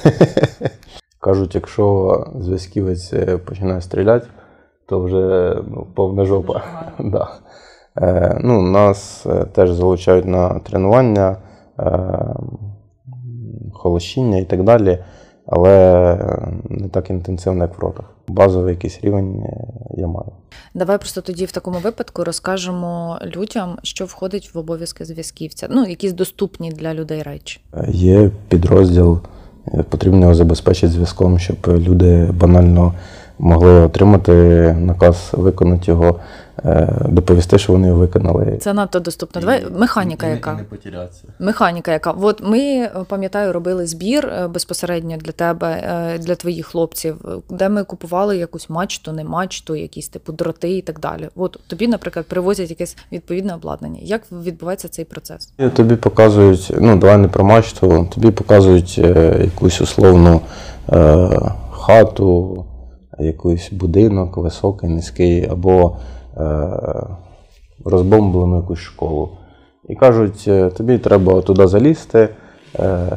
Кажуть, 1.20 1.56
якщо 1.56 2.28
зв'язківець 2.40 3.14
е, 3.14 3.38
починає 3.38 3.82
стріляти, 3.82 4.28
то 4.90 5.02
вже 5.02 5.56
ну, 5.68 5.88
повна 5.96 6.26
жопа. 6.26 6.64
да. 7.00 7.28
е, 8.02 8.38
ну, 8.42 8.62
Нас 8.62 9.26
е, 9.26 9.46
теж 9.46 9.72
залучають 9.72 10.26
на 10.26 10.60
тренування, 10.60 11.38
е, 11.80 12.10
холощіння 13.74 14.38
і 14.38 14.46
так 14.46 14.64
далі. 14.64 15.00
Але 15.52 16.18
не 16.70 16.88
так 16.88 17.10
інтенсивно, 17.10 17.64
як 17.64 17.78
в 17.78 17.82
ротах. 17.82 18.06
Базовий 18.28 18.74
якийсь 18.74 19.00
рівень 19.02 19.44
е, 19.46 19.68
я 19.98 20.08
маю. 20.08 20.32
Давай 20.74 20.98
просто 20.98 21.22
тоді 21.22 21.46
в 21.46 21.52
такому 21.52 21.80
випадку 21.80 22.24
розкажемо 22.24 23.20
людям, 23.36 23.78
що 23.84 24.06
входить 24.06 24.56
в 24.56 24.58
обов'язки 24.58 25.06
зв'язківця. 25.06 25.68
Ну, 25.70 25.86
якісь 25.86 26.14
доступні 26.14 26.72
для 26.72 26.94
людей 26.94 27.24
речі. 27.24 27.62
Є 27.88 28.32
підрозділ, 28.48 29.20
е, 29.68 29.84
потрібно 29.90 30.20
його 30.20 30.36
забезпечити 30.36 30.88
зв'язком, 30.88 31.40
щоб 31.40 31.58
люди 31.68 32.30
банально 32.32 32.94
могли 33.40 33.72
отримати 33.72 34.34
наказ, 34.80 35.30
виконати 35.34 35.92
його, 35.92 36.08
е, 36.10 36.20
доповісти, 37.10 37.58
що 37.58 37.74
вони 37.74 37.94
виконали. 37.94 38.58
Це 38.62 38.74
надто 38.74 39.00
доступно. 39.00 39.42
Давай 39.42 39.66
механіка, 39.78 40.28
і, 40.28 40.32
яка 40.32 40.54
І 40.54 40.56
не 40.56 40.64
потерятися. 40.64 41.24
механіка, 41.40 41.92
яка 41.92 42.12
от 42.12 42.42
ми 42.44 42.60
е, 42.60 42.92
пам'ятаю, 43.08 43.54
робили 43.54 43.88
збір 43.88 44.26
е, 44.28 44.48
безпосередньо 44.48 45.18
для 45.18 45.32
тебе, 45.32 45.84
е, 46.16 46.18
для 46.18 46.36
твоїх 46.36 46.66
хлопців, 46.68 47.16
е, 47.26 47.30
де 47.50 47.70
ми 47.70 47.84
купували 47.84 48.38
якусь 48.38 48.70
мачту, 48.70 49.12
не 49.12 49.24
мачту, 49.24 49.76
якісь 49.76 50.08
типу 50.08 50.32
дроти 50.32 50.78
і 50.78 50.82
так 50.82 51.00
далі. 51.00 51.30
От 51.36 51.60
тобі, 51.68 51.88
наприклад, 51.88 52.26
привозять 52.26 52.70
якесь 52.70 52.98
відповідне 53.12 53.54
обладнання. 53.56 54.00
Як 54.02 54.22
відбувається 54.32 54.88
цей 54.88 55.06
процес? 55.06 55.54
І 55.60 55.70
Тобі 55.70 55.96
показують, 55.96 56.74
ну 56.80 56.98
давай 56.98 57.18
не 57.18 57.28
про 57.28 57.44
мачту, 57.44 58.08
тобі 58.16 58.32
показують 58.32 58.96
е, 59.04 59.38
якусь 59.44 59.82
условну 59.82 60.42
е, 60.90 61.30
хату, 61.72 62.66
якийсь 63.20 63.72
будинок 63.72 64.38
високий, 64.38 64.90
низький, 64.90 65.48
або 65.50 65.98
е, 65.98 66.21
розбомблену 67.86 68.56
якусь 68.56 68.80
школу. 68.80 69.30
І 69.90 69.96
кажуть, 69.96 70.46
е, 70.48 70.70
тобі 70.70 70.98
треба 70.98 71.42
туди 71.42 71.68
залізти. 71.68 72.30
Е, 72.80 73.08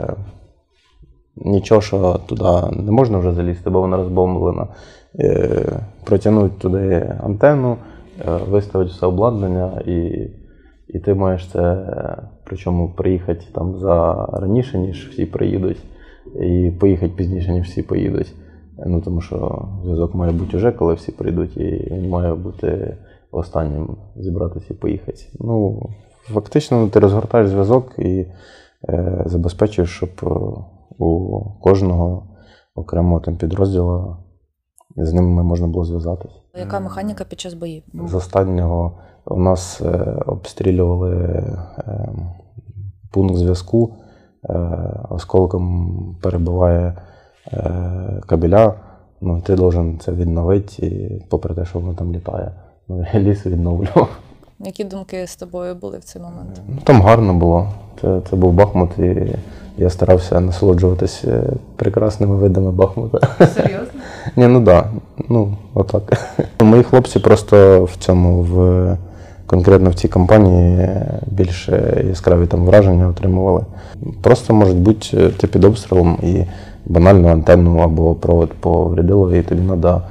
нічого, 1.37 1.81
що 1.81 2.21
туди 2.27 2.45
не 2.73 2.93
можна 2.93 3.19
вже 3.19 3.33
залізти, 3.33 3.71
бо 3.71 3.81
вона 3.81 3.97
розбомблена. 3.97 4.67
Е, 5.21 5.81
протягнуть 6.05 6.59
туди 6.59 7.13
антенну, 7.25 7.77
е, 8.21 8.39
виставити 8.49 8.91
все 8.91 9.07
обладнання 9.07 9.81
і. 9.87 10.29
І 10.89 10.99
ти 10.99 11.15
маєш 11.15 11.49
це, 11.49 11.61
е, 11.63 12.17
причому 12.45 12.89
приїхати 12.89 13.45
там 13.55 13.77
за 13.77 14.27
раніше, 14.33 14.79
ніж 14.79 15.09
всі 15.09 15.27
приїдуть, 15.27 15.85
і 16.41 16.73
поїхати 16.81 17.13
пізніше, 17.17 17.53
ніж 17.53 17.69
всі 17.69 17.83
поїдуть. 17.83 18.35
Ну 18.87 19.01
тому 19.01 19.21
що 19.21 19.69
зв'язок 19.85 20.15
має 20.15 20.33
бути 20.33 20.57
вже, 20.57 20.73
коли 20.73 20.95
всі 20.95 21.13
прийдуть, 21.13 21.57
і 21.57 21.89
він 21.91 22.09
має 22.09 22.35
бути 22.35 22.97
останнім 23.31 23.97
зібратися 24.17 24.67
і 24.71 24.75
поїхати. 24.75 25.23
Ну, 25.41 25.83
фактично, 26.23 26.89
ти 26.89 27.01
розгортаєш 27.01 27.49
зв'язок 27.49 27.95
і 27.99 28.27
е, 28.89 29.23
забезпечуєш, 29.27 29.91
щоб 29.91 30.11
е, 30.23 30.27
у 30.99 31.41
кожного 31.61 32.27
окремого 32.75 33.21
там 33.21 33.37
підрозділу 33.37 34.17
з 34.97 35.13
ними 35.13 35.43
можна 35.43 35.67
було 35.67 35.85
зв'язатися. 35.85 36.35
Яка 36.55 36.81
механіка 36.81 37.25
під 37.25 37.41
час 37.41 37.55
боїв? 37.55 37.83
З 38.07 38.15
останнього 38.15 38.99
у 39.25 39.39
нас 39.39 39.81
е, 39.81 40.23
обстрілювали 40.27 41.17
е, 41.17 42.09
пункт 43.13 43.37
зв'язку, 43.37 43.95
е, 44.51 44.55
осколком 45.11 46.19
перебиває 46.23 46.87
е, 46.87 46.97
кабеля. 48.27 48.75
Ну, 49.21 49.41
ти 49.41 49.55
должен 49.55 49.99
це 49.99 50.13
відновити, 50.13 50.87
і 50.87 51.23
попри 51.29 51.55
те, 51.55 51.65
що 51.65 51.79
воно 51.79 51.95
там 51.95 52.13
літає. 52.13 52.51
Ну, 52.89 53.07
я 53.15 53.21
ліс 53.21 53.47
відновлював. 53.47 54.09
Які 54.61 54.85
думки 54.85 55.27
з 55.27 55.37
тобою 55.37 55.75
були 55.75 55.99
в 55.99 56.05
цей 56.05 56.23
момент? 56.23 56.61
Ну, 56.69 56.77
там 56.85 57.03
гарно 57.03 57.35
було. 57.35 57.69
Це, 58.01 58.21
це 58.31 58.37
був 58.37 58.53
Бахмут, 58.53 58.99
і 58.99 59.37
я 59.79 59.91
старався 59.91 60.41
насолоджуватися 60.41 61.29
е, 61.29 61.43
прекрасними 61.77 62.37
видами 62.37 62.71
Бахмута. 62.71 63.19
Серйозно? 63.39 64.01
Ні, 64.37 64.47
ну 64.47 64.65
так. 64.65 64.65
Да. 64.65 64.91
Ну, 65.29 65.57
отак. 65.75 66.03
Мої 66.63 66.83
хлопці 66.83 67.19
просто 67.19 67.85
в 67.85 67.97
цьому, 67.97 68.43
в 68.43 68.97
конкретно 69.47 69.91
в 69.91 69.95
цій 69.95 70.09
компанії 70.09 70.89
більш 71.27 71.69
яскраві 72.09 72.47
там 72.47 72.65
враження 72.65 73.09
отримували. 73.09 73.65
Просто 74.23 74.55
можуть 74.55 74.79
бути 74.79 75.29
ти 75.29 75.47
під 75.47 75.65
обстрілом 75.65 76.19
і 76.23 76.45
банальну 76.87 77.29
антенну 77.29 77.79
або 77.79 78.15
провод 78.15 78.53
повредило, 78.53 79.37
і 79.37 79.43
тобі 79.43 79.67
треба, 79.67 80.03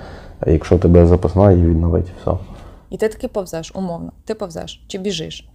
якщо 0.47 0.77
тебе 0.77 1.05
запасна, 1.05 1.51
її 1.51 1.65
відновити. 1.65 2.11
Все. 2.21 2.31
І 2.89 2.97
ти 2.97 3.07
таки 3.07 3.27
повзеш, 3.27 3.71
умовно. 3.75 4.11
Ти 4.25 4.33
повзеш 4.33 4.83
чи 4.87 4.97
біжиш? 4.97 5.49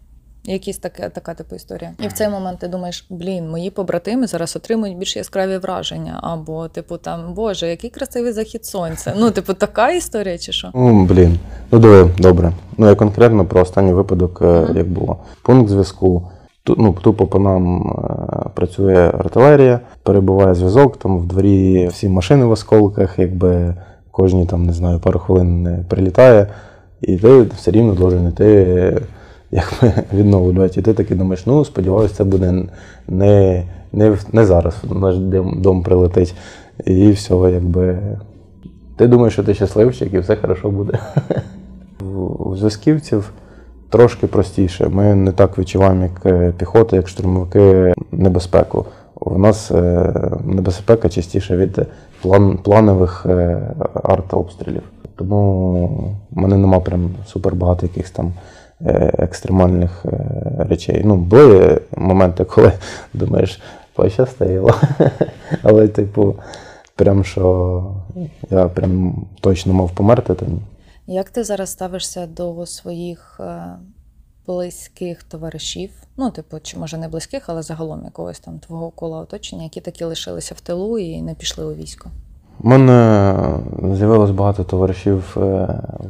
Якісь 0.44 0.78
така, 0.78 1.08
така 1.08 1.34
типу 1.34 1.56
історія. 1.56 1.92
І 2.04 2.08
в 2.08 2.12
цей 2.12 2.28
момент 2.28 2.58
ти 2.58 2.68
думаєш, 2.68 3.06
блін, 3.10 3.50
мої 3.50 3.70
побратими 3.70 4.26
зараз 4.26 4.56
отримують 4.56 4.98
більш 4.98 5.16
яскраві 5.16 5.58
враження. 5.58 6.20
Або, 6.22 6.68
типу, 6.68 6.96
там, 6.96 7.34
Боже, 7.34 7.68
який 7.68 7.90
красивий 7.90 8.32
захід 8.32 8.64
сонця. 8.64 9.14
Ну, 9.18 9.30
типу, 9.30 9.54
така 9.54 9.90
історія, 9.90 10.38
чи 10.38 10.52
що? 10.52 10.70
Ну, 10.74 11.04
блін. 11.04 11.38
Ну, 11.70 11.78
диви, 11.78 12.10
добре. 12.18 12.52
Ну, 12.78 12.88
я 12.88 12.94
конкретно 12.94 13.44
про 13.46 13.60
останній 13.60 13.92
випадок, 13.92 14.38
е, 14.42 14.66
як 14.74 14.88
було. 14.88 15.16
Пункт 15.42 15.70
зв'язку. 15.70 16.30
Ну, 16.78 16.96
тупо 17.02 17.26
по 17.26 17.38
нам 17.38 17.82
е, 17.82 18.48
працює 18.54 19.10
артилерія, 19.18 19.80
перебуває 20.02 20.54
зв'язок, 20.54 20.96
там 20.96 21.18
в 21.18 21.26
дворі 21.26 21.88
всі 21.88 22.08
машини 22.08 22.44
в 22.44 22.50
осколках, 22.50 23.18
якби 23.18 23.74
кожні 24.10 24.46
там, 24.46 24.66
не 24.66 24.72
знаю, 24.72 25.00
пару 25.00 25.18
хвилин 25.18 25.62
не 25.62 25.84
прилітає, 25.88 26.46
і 27.00 27.16
ти 27.16 27.42
все 27.56 27.70
рівно 27.70 27.94
должен 27.94 28.28
йти 28.28 29.00
якби, 29.50 29.92
відновлювати. 30.14 30.80
І 30.80 30.82
ти 30.82 30.94
таки 30.94 31.14
думаєш, 31.14 31.46
ну, 31.46 31.64
сподіваюся, 31.64 32.14
це 32.14 32.24
буде 32.24 32.64
не, 33.08 33.64
не, 33.92 34.16
не 34.32 34.46
зараз 34.46 34.82
наш 34.90 35.16
дом 35.56 35.82
прилетить. 35.82 36.34
І 36.84 37.10
все, 37.10 37.34
якби. 37.34 37.98
Ти 38.96 39.06
думаєш, 39.06 39.32
що 39.32 39.44
ти 39.44 39.54
щасливчик 39.54 40.14
і 40.14 40.18
все 40.18 40.36
хорошо 40.36 40.70
буде. 40.70 40.98
У 42.38 42.56
зв'язківців 42.56 43.32
трошки 43.90 44.26
простіше. 44.26 44.88
Ми 44.88 45.14
не 45.14 45.32
так 45.32 45.58
відчуваємо, 45.58 46.02
як 46.02 46.26
е, 46.26 46.52
піхота, 46.58 46.96
як 46.96 47.08
штурмовики, 47.08 47.94
небезпеку. 48.12 48.86
У 49.20 49.38
нас 49.38 49.70
е, 49.70 50.12
небезпека 50.44 51.08
частіше 51.08 51.56
від 51.56 51.78
план, 52.22 52.58
планових 52.58 53.26
е, 53.26 53.60
артобстрілів. 53.94 54.82
Тому 55.16 55.86
в 56.30 56.38
мене 56.38 56.56
нема 56.56 56.80
прям 56.80 57.10
супер 57.26 57.54
багато 57.54 57.86
якихось 57.86 58.10
там 58.10 58.32
екстремальних 59.18 60.04
речей. 60.58 61.02
Ну, 61.04 61.16
були 61.16 61.80
моменти, 61.96 62.44
коли 62.44 62.72
думаєш, 63.14 63.60
пощастило. 63.94 64.74
Але, 65.62 65.88
типу, 65.88 66.34
прям 66.96 67.24
що 67.24 67.84
я 68.50 68.64
прям 68.68 69.14
точно 69.40 69.72
мав 69.72 69.90
померти, 69.90 70.34
то 70.34 70.46
ні. 70.46 70.58
Як 71.10 71.30
ти 71.30 71.44
зараз 71.44 71.70
ставишся 71.70 72.26
до 72.26 72.66
своїх 72.66 73.40
е, 73.40 73.62
близьких 74.46 75.22
товаришів? 75.22 75.90
Ну, 76.16 76.30
типу, 76.30 76.56
чи 76.62 76.78
може 76.78 76.98
не 76.98 77.08
близьких, 77.08 77.44
але 77.46 77.62
загалом 77.62 78.04
якогось 78.04 78.40
там 78.40 78.58
твого 78.58 78.90
кола 78.90 79.18
оточення, 79.20 79.62
які 79.62 79.80
таки 79.80 80.04
лишилися 80.04 80.54
в 80.56 80.60
тилу 80.60 80.98
і 80.98 81.22
не 81.22 81.34
пішли 81.34 81.64
у 81.64 81.74
військо? 81.74 82.10
У 82.60 82.68
мене 82.68 83.34
з'явилось 83.94 84.30
багато 84.30 84.64
товаришів 84.64 85.36
е, 85.36 85.40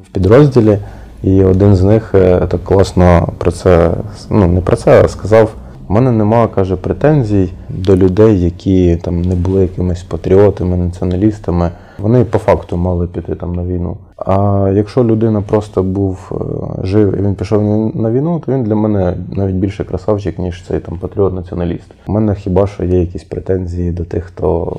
в 0.06 0.12
підрозділі, 0.12 0.78
і 1.22 1.44
один 1.44 1.76
з 1.76 1.82
них 1.82 2.14
е, 2.14 2.46
так 2.46 2.64
класно 2.64 3.32
про 3.38 3.52
це, 3.52 3.94
ну 4.30 4.46
не 4.46 4.60
про 4.60 4.76
це, 4.76 5.02
а 5.04 5.08
сказав. 5.08 5.54
У 5.88 5.92
мене 5.92 6.12
нема, 6.12 6.48
каже, 6.48 6.76
претензій 6.76 7.52
до 7.68 7.96
людей, 7.96 8.40
які 8.40 8.96
там 8.96 9.22
не 9.22 9.34
були 9.34 9.62
якимись 9.62 10.02
патріотами, 10.02 10.76
націоналістами. 10.76 11.70
Вони 11.98 12.24
по 12.24 12.38
факту 12.38 12.76
мали 12.76 13.06
піти 13.06 13.34
там 13.34 13.54
на 13.54 13.64
війну. 13.64 13.96
А 14.16 14.70
якщо 14.74 15.04
людина 15.04 15.42
просто 15.42 15.82
був 15.82 16.32
е, 16.32 16.86
жив 16.86 17.18
і 17.18 17.22
він 17.22 17.34
пішов 17.34 17.62
на 17.96 18.10
війну, 18.10 18.42
то 18.46 18.52
він 18.52 18.64
для 18.64 18.74
мене 18.74 19.16
навіть 19.32 19.56
більше 19.56 19.84
красавчик, 19.84 20.38
ніж 20.38 20.66
цей 20.66 20.80
там 20.80 20.98
патріот-націоналіст. 20.98 21.90
У 22.06 22.12
мене 22.12 22.34
хіба 22.34 22.66
що 22.66 22.84
є 22.84 23.00
якісь 23.00 23.24
претензії 23.24 23.92
до 23.92 24.04
тих, 24.04 24.24
хто. 24.24 24.76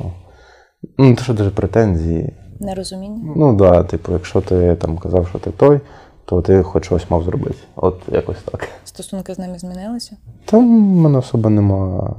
Ну, 0.97 1.15
те, 1.15 1.23
що 1.23 1.33
дуже 1.33 1.49
претензії. 1.49 2.33
Нерозуміння? 2.59 3.33
Ну 3.35 3.47
так, 3.47 3.57
да, 3.57 3.83
типу, 3.83 4.11
якщо 4.11 4.41
ти 4.41 4.75
там 4.75 4.97
казав, 4.97 5.27
що 5.27 5.39
ти 5.39 5.51
той, 5.51 5.79
то 6.25 6.41
ти 6.41 6.63
хоч 6.63 6.85
щось 6.85 7.11
мав 7.11 7.23
зробити. 7.23 7.57
От 7.75 8.01
якось 8.11 8.43
так. 8.51 8.67
Стосунки 8.83 9.33
з 9.33 9.39
ними 9.39 9.59
змінилися? 9.59 10.17
Там 10.45 10.93
в 10.93 10.97
мене 10.97 11.17
особо 11.17 11.49
нема 11.49 12.13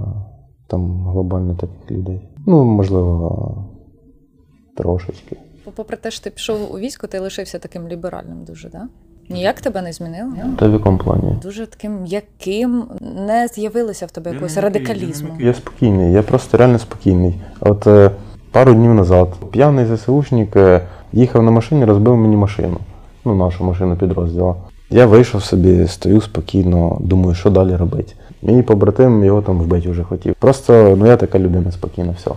там 0.67 1.07
глобально 1.07 1.55
таких 1.55 1.91
людей. 1.91 2.29
Ну, 2.47 2.65
можливо, 2.65 3.70
трошечки. 4.83 5.37
Попри 5.75 5.97
те, 5.97 6.11
що 6.11 6.25
ти 6.25 6.31
пішов 6.31 6.75
у 6.75 6.79
військо, 6.79 7.07
ти 7.07 7.19
лишився 7.19 7.59
таким 7.59 7.89
ліберальним 7.89 8.45
дуже, 8.45 8.69
да? 8.69 8.89
Ніяк 9.29 9.61
тебе 9.61 9.83
не 9.83 9.93
змінило? 9.93 10.33
Та 10.59 10.69
в 10.69 10.73
якому 10.73 10.99
плані? 10.99 11.37
Дуже 11.43 11.67
таким 11.67 12.03
м'яким, 12.03 12.85
не 13.01 13.49
з'явилося 13.49 14.07
в 14.07 14.11
тебе 14.11 14.31
якогось 14.31 14.57
радикалізму. 14.57 15.37
Я 15.41 15.55
спокійний, 15.55 16.13
я 16.13 16.23
просто 16.23 16.57
реально 16.57 16.79
спокійний. 16.79 17.35
От 17.61 17.87
е, 17.87 18.11
пару 18.51 18.75
днів 18.75 18.95
назад 18.95 19.29
п'яний 19.51 19.87
ЗСУшник 19.87 20.57
е, 20.57 20.81
їхав 21.13 21.43
на 21.43 21.51
машині, 21.51 21.85
розбив 21.85 22.17
мені 22.17 22.37
машину. 22.37 22.77
Ну, 23.25 23.35
нашу 23.35 23.65
машину 23.65 23.97
підрозділу. 23.97 24.57
Я 24.91 25.07
вийшов 25.07 25.43
собі, 25.45 25.87
стою 25.87 26.21
спокійно, 26.21 26.99
думаю, 27.01 27.35
що 27.35 27.51
далі 27.51 27.77
робити. 27.77 28.13
Мій 28.43 28.63
побратим 28.63 29.25
його 29.25 29.43
там 29.43 29.61
вбити 29.61 29.91
вже 29.91 30.05
хотів. 30.05 30.35
Просто 30.35 30.97
ну 30.99 31.07
я 31.07 31.17
така 31.17 31.39
людина 31.39 31.73
спокійна, 31.73 32.15
все. 32.19 32.31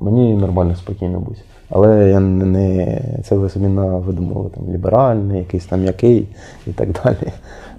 Мені 0.00 0.34
нормально, 0.34 0.76
спокійно 0.76 1.20
будь. 1.20 1.38
Але 1.70 2.08
я 2.08 2.20
не 2.20 3.00
це 3.24 3.36
ви 3.36 3.48
собі 3.48 3.66
на 3.66 3.96
видумали 3.96 4.50
там 4.50 4.70
ліберальний, 4.70 5.38
якийсь 5.38 5.66
там 5.66 5.84
який 5.84 6.28
і 6.66 6.72
так 6.72 6.92
далі. 6.92 7.32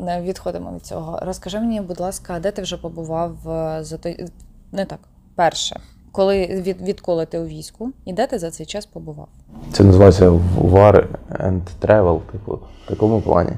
Не 0.06 0.22
відходимо 0.22 0.72
від 0.76 0.86
цього. 0.86 1.20
Розкажи 1.22 1.60
мені, 1.60 1.82
будь 1.82 2.00
ласка, 2.00 2.40
де 2.40 2.52
ти 2.52 2.62
вже 2.62 2.78
побував 2.78 3.50
е, 3.50 3.84
за 3.84 3.98
той 3.98 4.26
не 4.72 4.86
так. 4.86 5.00
Перше, 5.36 5.80
коли 6.12 6.46
від, 6.46 6.82
відколи 6.82 7.26
ти 7.26 7.40
у 7.40 7.46
війську, 7.46 7.90
і 8.06 8.14
де 8.14 8.28
ти 8.28 8.40
за 8.40 8.52
цей 8.52 8.66
час 8.66 8.86
побував? 8.86 9.28
Це 9.72 9.84
називається 9.84 10.30
War 10.58 11.08
and 11.30 11.62
Travel, 11.82 12.20
типу, 12.32 12.60
в 12.86 12.88
такому 12.88 13.22
плані. 13.22 13.52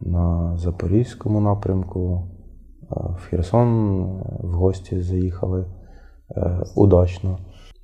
На 0.00 0.56
Запорізькому 0.58 1.40
напрямку, 1.40 2.22
е, 2.82 2.94
в 2.94 3.28
Херсон 3.30 4.00
е, 4.02 4.46
в 4.46 4.52
гості 4.52 5.02
заїхали 5.02 5.64
е, 6.36 6.64
удачно. 6.74 7.38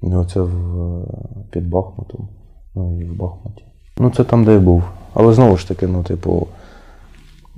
Ну, 0.06 0.24
це 0.24 0.40
в, 0.40 1.04
під 1.50 1.68
Бахмутом, 1.68 2.28
ну 2.74 3.00
і 3.00 3.04
в 3.04 3.16
Бахмуті. 3.16 3.64
Ну, 3.98 4.10
це 4.10 4.24
там, 4.24 4.44
де 4.44 4.52
я 4.52 4.58
був. 4.58 4.82
Але 5.14 5.32
знову 5.32 5.56
ж 5.56 5.68
таки, 5.68 5.86
ну, 5.86 6.02
типу, 6.02 6.46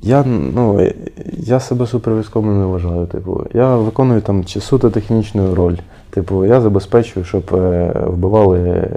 я 0.02 0.24
ну, 0.24 0.90
я 1.32 1.60
себе 1.60 1.86
супервійськовим 1.86 2.58
не 2.58 2.66
вважаю. 2.66 3.06
Типу, 3.06 3.46
я 3.54 3.76
виконую 3.76 4.20
там 4.20 4.44
чи 4.44 4.60
суто 4.60 4.90
технічну 4.90 5.54
роль. 5.54 5.76
Типу, 6.10 6.44
я 6.44 6.60
забезпечую, 6.60 7.24
щоб 7.24 7.54
е, 7.54 7.92
вбивали 8.06 8.88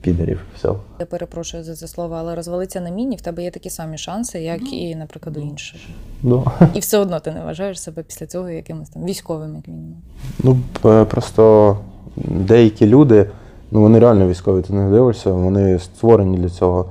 підерів. 0.00 0.40
Все. 0.56 0.68
Я 1.00 1.06
перепрошую 1.06 1.64
за 1.64 1.74
це 1.74 1.88
слово, 1.88 2.14
але 2.14 2.34
розвалиться 2.34 2.80
на 2.80 2.90
міні, 2.90 3.16
в 3.16 3.20
тебе 3.20 3.42
є 3.42 3.50
такі 3.50 3.70
самі 3.70 3.98
шанси, 3.98 4.40
як 4.40 4.72
і, 4.72 4.94
наприклад, 4.94 5.36
у 5.36 5.40
інших. 5.40 5.80
Да. 6.22 6.42
І 6.74 6.78
все 6.78 6.98
одно 6.98 7.20
ти 7.20 7.32
не 7.32 7.40
вважаєш 7.40 7.80
себе 7.80 8.02
після 8.02 8.26
цього 8.26 8.50
якимось 8.50 8.88
там 8.88 9.04
військовим, 9.04 9.56
як 9.56 9.68
мінімум. 9.68 10.02
Ну, 10.42 10.58
е, 10.84 11.04
просто 11.04 11.76
деякі 12.16 12.86
люди, 12.86 13.26
ну 13.70 13.80
вони 13.80 13.98
реально 13.98 14.28
військові, 14.28 14.62
ти 14.62 14.72
не 14.72 14.90
дивишся, 14.90 15.32
вони 15.32 15.78
створені 15.78 16.36
для 16.38 16.48
цього. 16.48 16.86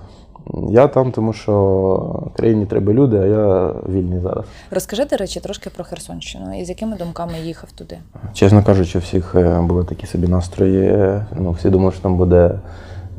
Я 0.69 0.87
там, 0.87 1.11
тому 1.11 1.33
що 1.33 2.29
країні 2.35 2.65
треба 2.65 2.93
люди, 2.93 3.17
а 3.17 3.25
я 3.25 3.73
вільний 3.89 4.19
зараз. 4.19 4.45
Розкажи, 4.71 5.05
до 5.05 5.17
речі, 5.17 5.39
трошки 5.39 5.69
про 5.69 5.83
Херсонщину 5.83 6.59
і 6.59 6.65
з 6.65 6.69
якими 6.69 6.97
думками 6.97 7.33
їхав 7.43 7.71
туди. 7.71 7.97
Чесно 8.33 8.63
кажучи, 8.63 8.97
у 8.97 9.01
всіх 9.01 9.35
е, 9.35 9.61
були 9.61 9.83
такі 9.83 10.07
собі 10.07 10.27
настрої. 10.27 11.21
Ну, 11.39 11.51
Всі 11.51 11.69
думали, 11.69 11.91
що 11.91 12.01
там 12.01 12.17
буде 12.17 12.59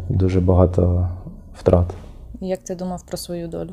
дуже 0.08 0.40
багато 0.40 1.08
втрат. 1.58 1.86
Як 2.40 2.58
ти 2.58 2.74
думав 2.74 3.02
про 3.02 3.16
свою 3.16 3.48
долю 3.48 3.70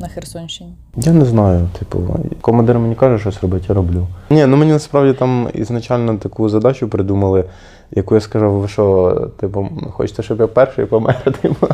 на 0.00 0.08
Херсонщині? 0.08 0.74
Я 0.96 1.12
не 1.12 1.24
знаю. 1.24 1.68
Типу, 1.78 2.16
командир 2.40 2.78
мені 2.78 2.94
каже, 2.94 3.18
щось 3.18 3.42
робити, 3.42 3.64
я 3.68 3.74
роблю. 3.74 4.06
Ні, 4.30 4.46
ну 4.46 4.56
мені 4.56 4.72
насправді 4.72 5.18
там 5.18 5.48
ізначально 5.54 6.16
таку 6.16 6.48
задачу 6.48 6.88
придумали, 6.88 7.44
яку 7.90 8.14
я 8.14 8.20
сказав, 8.20 8.52
ви 8.52 8.68
що, 8.68 9.12
типу, 9.40 9.68
хочете, 9.90 10.22
щоб 10.22 10.40
я 10.40 10.46
перший 10.46 10.86
помер? 10.86 11.38
Типу. 11.42 11.66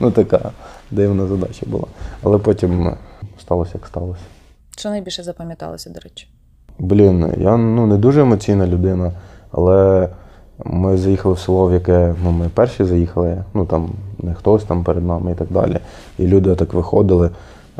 Ну, 0.00 0.10
така 0.10 0.50
дивна 0.90 1.26
задача 1.26 1.66
була. 1.66 1.84
Але 2.22 2.38
потім 2.38 2.92
сталося, 3.40 3.70
як 3.74 3.86
сталося. 3.86 4.22
Що 4.76 4.90
найбільше 4.90 5.22
запам'яталося, 5.22 5.90
до 5.90 6.00
речі? 6.00 6.28
Блін, 6.78 7.34
я 7.38 7.56
ну, 7.56 7.86
не 7.86 7.96
дуже 7.96 8.20
емоційна 8.20 8.66
людина, 8.66 9.12
але 9.52 10.08
ми 10.64 10.96
заїхали 10.96 11.34
в 11.34 11.38
село, 11.38 11.66
в 11.66 11.72
яке 11.72 12.14
ну, 12.24 12.30
ми 12.30 12.48
перші 12.48 12.84
заїхали, 12.84 13.44
ну 13.54 13.66
там 13.66 13.90
не 14.22 14.34
хтось 14.34 14.64
там 14.64 14.84
перед 14.84 15.06
нами 15.06 15.32
і 15.32 15.34
так 15.34 15.48
далі. 15.50 15.78
І 16.18 16.26
люди 16.26 16.54
так 16.54 16.74
виходили. 16.74 17.30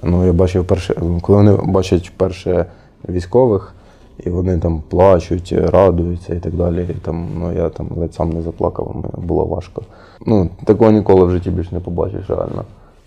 Ну, 0.02 0.26
я 0.26 0.32
бачив 0.32 0.64
перше, 0.64 0.94
коли 1.20 1.38
вони 1.38 1.72
бачать 1.72 2.12
перше 2.16 2.66
військових, 3.08 3.74
і 4.18 4.30
вони 4.30 4.58
там 4.58 4.82
плачуть, 4.88 5.52
радуються 5.52 6.34
і 6.34 6.38
так 6.38 6.54
далі. 6.54 6.86
І 6.90 6.94
там, 6.94 7.28
ну, 7.38 7.52
Я 7.52 7.68
там 7.68 7.88
ледь 7.96 8.14
сам 8.14 8.30
не 8.30 8.42
заплакав, 8.42 8.92
мені 8.94 9.26
було 9.26 9.44
важко. 9.44 9.82
Ну, 10.26 10.48
Такого 10.64 10.90
ніколи 10.90 11.24
в 11.24 11.30
житті 11.30 11.50
більше 11.50 11.74
не 11.74 11.80
побачиш, 11.80 12.24
реально. 12.28 12.64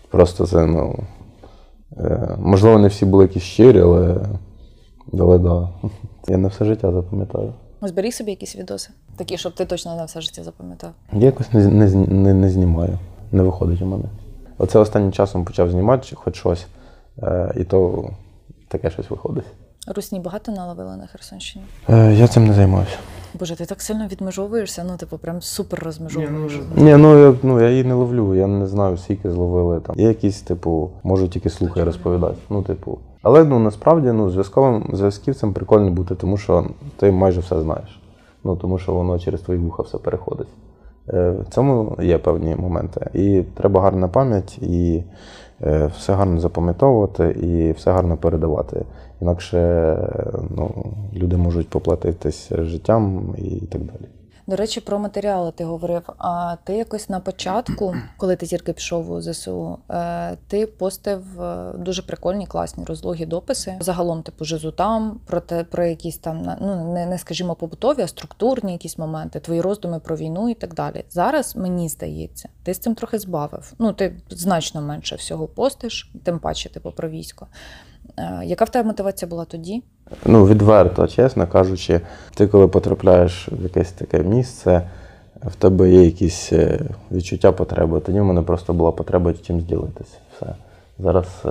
Просто 0.10 0.46
це, 0.48 0.65
ну. 0.65 1.00
Е, 1.98 2.38
можливо, 2.39 2.80
не 2.80 2.88
всі 2.88 3.06
були 3.06 3.24
якісь 3.24 3.44
щирі, 3.44 3.82
але 3.82 4.15
але 5.20 5.39
да. 5.39 5.70
Я 6.27 6.38
на 6.38 6.48
все 6.48 6.65
життя 6.65 6.92
запам'ятаю. 6.92 7.54
Зберіг 7.82 8.13
собі 8.13 8.32
якісь 8.32 8.56
відоси, 8.56 8.89
такі, 9.15 9.38
щоб 9.38 9.56
ти 9.56 9.65
точно 9.65 9.96
на 9.96 10.06
все 10.06 10.22
життя 10.22 10.44
запам'ятав. 10.44 10.89
Я 11.13 11.25
якось 11.25 11.54
не 11.54 11.68
не, 11.68 11.89
не, 11.96 12.34
не 12.34 12.50
знімаю, 12.50 12.98
не 13.36 13.44
виходить 13.44 13.82
у 13.82 13.86
мене. 13.86 14.04
Оце 14.58 14.80
останнім 14.80 15.12
часом 15.12 15.46
почав 15.46 15.72
знімати 15.72 16.15
хоч 16.15 16.36
щось, 16.36 16.68
е, 17.24 17.54
і 17.58 17.63
то 17.63 18.10
таке 18.68 18.89
щось 18.89 19.10
виходить. 19.10 19.46
Русні 19.96 20.19
багато 20.19 20.52
наловили 20.52 20.98
на 20.98 21.08
Херсонщині? 21.08 21.65
Е, 21.89 22.13
Я 22.13 22.28
цим 22.28 22.48
не 22.48 22.54
займаюся. 22.54 22.98
Боже, 23.39 23.56
ти 23.56 23.65
так 23.65 23.82
сильно 23.82 24.08
відмежовуєшся, 24.08 24.84
ну 24.88 24.98
типу 24.98 25.17
прям 25.17 25.41
супер 25.41 25.84
розмежовуєш. 25.84 26.60
Ні, 26.76 26.95
ну 26.95 27.19
я 27.19 27.36
ну 27.43 27.62
я 27.62 27.69
її 27.69 27.84
не 27.84 27.93
ловлю, 27.93 28.36
я 28.36 28.48
не 28.48 28.67
знаю, 28.67 28.98
скільки 28.98 29.32
зловили 29.32 29.80
там. 29.80 30.00
Є 30.00 30.08
якісь, 30.08 30.41
типу, 30.41 30.91
можу 31.04 31.28
тільки 31.28 31.50
слухи 31.50 31.84
розповідати. 31.84 32.36
Ну, 32.50 32.62
типу. 32.63 33.00
Але 33.21 33.43
ну 33.43 33.60
насправді 33.60 34.12
ну, 34.12 34.30
зв'язковим 34.30 34.89
зв'язківцем 34.93 35.54
прикольно 35.54 35.91
бути, 35.91 36.15
тому 36.15 36.38
що 36.38 36.67
ти 36.98 37.12
майже 37.12 37.39
все 37.39 37.62
знаєш. 37.62 38.00
Ну 38.43 38.56
тому 38.56 38.80
що 38.80 38.93
воно 38.93 39.19
через 39.19 39.41
твої 39.41 39.60
вуха 39.60 39.84
все 39.84 39.98
переходить. 39.98 40.48
Е, 41.13 41.32
в 41.32 41.46
цьому 41.50 41.98
є 42.02 42.18
певні 42.18 42.56
моменти. 42.56 43.10
І 43.13 43.44
треба 43.54 43.82
гарна 43.82 44.08
пам'ять, 44.08 44.58
і 44.58 45.04
е, 45.62 45.91
все 45.98 46.13
гарно 46.13 46.39
запам'ятовувати, 46.39 47.30
і 47.30 47.72
все 47.72 47.91
гарно 47.91 48.18
передавати. 48.18 48.86
Інакше 49.22 49.98
ну, 50.50 50.94
люди 51.13 51.38
можуть 51.38 51.70
поплатитись 51.70 52.52
життям 52.54 53.36
і 53.38 53.65
так 53.65 53.82
далі. 53.82 54.14
До 54.47 54.55
речі, 54.55 54.81
про 54.81 54.99
матеріали 54.99 55.51
ти 55.51 55.63
говорив. 55.63 56.03
А 56.17 56.55
ти 56.63 56.73
якось 56.73 57.10
на 57.10 57.19
початку, 57.19 57.95
коли 58.17 58.36
ти 58.36 58.45
тільки 58.45 58.73
пішов 58.73 59.12
у 59.12 59.21
ЗСУ, 59.21 59.79
е, 59.89 60.38
ти 60.47 60.67
постив 60.67 61.41
е, 61.41 61.73
дуже 61.77 62.01
прикольні, 62.01 62.47
класні 62.47 62.86
розлогі 62.86 63.25
дописи. 63.25 63.77
Загалом, 63.79 64.23
типу, 64.23 64.45
жизу 64.45 64.71
там, 64.71 65.19
про 65.25 65.41
те, 65.41 65.63
про 65.63 65.86
якісь 65.86 66.17
там 66.17 66.58
ну 66.62 66.93
не, 66.93 67.05
не 67.05 67.17
скажімо, 67.17 67.55
побутові, 67.55 68.01
а 68.01 68.08
структурні 68.08 68.71
якісь 68.71 68.97
моменти, 68.97 69.39
твої 69.39 69.62
роздуми 69.62 69.99
про 69.99 70.15
війну 70.15 70.49
і 70.49 70.53
так 70.53 70.73
далі. 70.73 71.05
Зараз 71.10 71.55
мені 71.55 71.89
здається, 71.89 72.49
ти 72.63 72.73
з 72.73 72.79
цим 72.79 72.95
трохи 72.95 73.19
збавив. 73.19 73.73
Ну, 73.79 73.93
ти 73.93 74.21
значно 74.29 74.81
менше 74.81 75.15
всього 75.15 75.47
постиш, 75.47 76.12
тим 76.23 76.39
паче, 76.39 76.69
типу, 76.69 76.91
про 76.91 77.10
військо. 77.10 77.47
Е, 78.17 78.41
яка 78.45 78.65
в 78.65 78.69
тебе 78.69 78.88
мотивація 78.88 79.29
була 79.29 79.45
тоді? 79.45 79.84
Ну, 80.26 80.46
відверто, 80.46 81.08
чесно 81.08 81.48
кажучи, 81.48 82.02
ти 82.36 82.48
коли 82.48 82.68
потрапляєш 82.68 83.50
в 83.52 83.63
якесь 83.63 83.91
таке 83.91 84.24
місце, 84.24 84.82
в 85.46 85.56
тебе 85.56 85.89
є 85.89 86.04
якісь 86.04 86.54
е, 86.54 86.80
відчуття 87.12 87.52
потреби. 87.52 88.00
Тоді 88.00 88.20
в 88.20 88.26
мене 88.26 88.41
просто 88.41 88.74
була 88.74 88.91
потреба 88.91 89.34
чим 89.34 89.62
зділитися. 89.62 90.18
Все. 90.36 90.56
Зараз 91.00 91.26
е, 91.46 91.50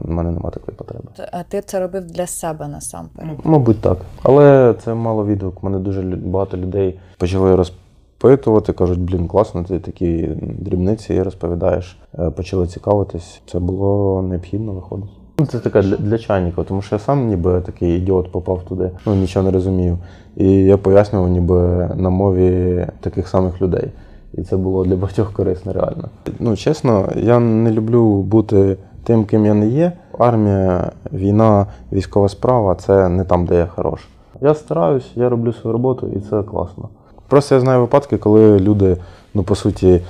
в 0.00 0.10
мене 0.10 0.30
немає 0.30 0.50
такої 0.50 0.76
потреби. 0.76 1.08
А 1.32 1.42
ти 1.42 1.60
це 1.60 1.80
робив 1.80 2.06
для 2.06 2.26
себе 2.26 2.68
насамперед? 2.68 3.38
Мабуть, 3.44 3.80
так. 3.80 3.98
Але 4.22 4.74
це 4.84 4.94
мало 4.94 5.26
відгук. 5.26 5.62
Мене 5.62 5.78
дуже 5.78 6.02
багато 6.02 6.56
людей 6.56 7.00
почали 7.18 7.56
розпитувати, 7.56 8.72
кажуть, 8.72 9.00
блін, 9.00 9.28
класно, 9.28 9.64
ти 9.64 9.78
такі 9.78 10.28
дрібниці 10.42 11.22
розповідаєш. 11.22 11.98
Почали 12.36 12.66
цікавитись. 12.66 13.40
Це 13.46 13.58
було 13.58 14.22
необхідно 14.22 14.72
виходить. 14.72 15.21
Ну, 15.42 15.46
це 15.46 15.58
така 15.58 15.82
для, 15.82 15.96
для 15.96 16.18
чайника, 16.18 16.62
тому 16.62 16.82
що 16.82 16.94
я 16.94 16.98
сам 16.98 17.26
ніби 17.26 17.60
такий 17.60 17.96
ідіот 17.96 18.32
попав 18.32 18.62
туди, 18.68 18.90
ну 19.06 19.14
нічого 19.14 19.44
не 19.44 19.50
розумів. 19.50 19.98
І 20.36 20.52
я 20.52 20.76
пояснював 20.76 21.28
ніби 21.28 21.90
на 21.96 22.10
мові 22.10 22.86
таких 23.00 23.28
самих 23.28 23.62
людей. 23.62 23.88
І 24.34 24.42
це 24.42 24.56
було 24.56 24.84
для 24.84 24.96
багатьох 24.96 25.32
корисно, 25.32 25.72
реально. 25.72 26.08
Ну, 26.38 26.56
чесно, 26.56 27.08
я 27.16 27.38
не 27.40 27.70
люблю 27.70 28.22
бути 28.22 28.76
тим, 29.04 29.24
ким 29.24 29.46
я 29.46 29.54
не 29.54 29.66
є. 29.66 29.92
Армія, 30.18 30.90
війна, 31.12 31.66
військова 31.92 32.28
справа 32.28 32.74
це 32.74 33.08
не 33.08 33.24
там, 33.24 33.46
де 33.46 33.54
я 33.54 33.66
хорош. 33.66 34.00
Я 34.40 34.54
стараюсь, 34.54 35.10
я 35.14 35.28
роблю 35.28 35.52
свою 35.52 35.72
роботу, 35.72 36.08
і 36.16 36.20
це 36.20 36.42
класно. 36.42 36.88
Просто 37.28 37.54
я 37.54 37.60
знаю 37.60 37.80
випадки, 37.80 38.16
коли 38.16 38.58
люди, 38.58 38.96
ну 39.34 39.42
по 39.42 39.54
суті 39.54 40.00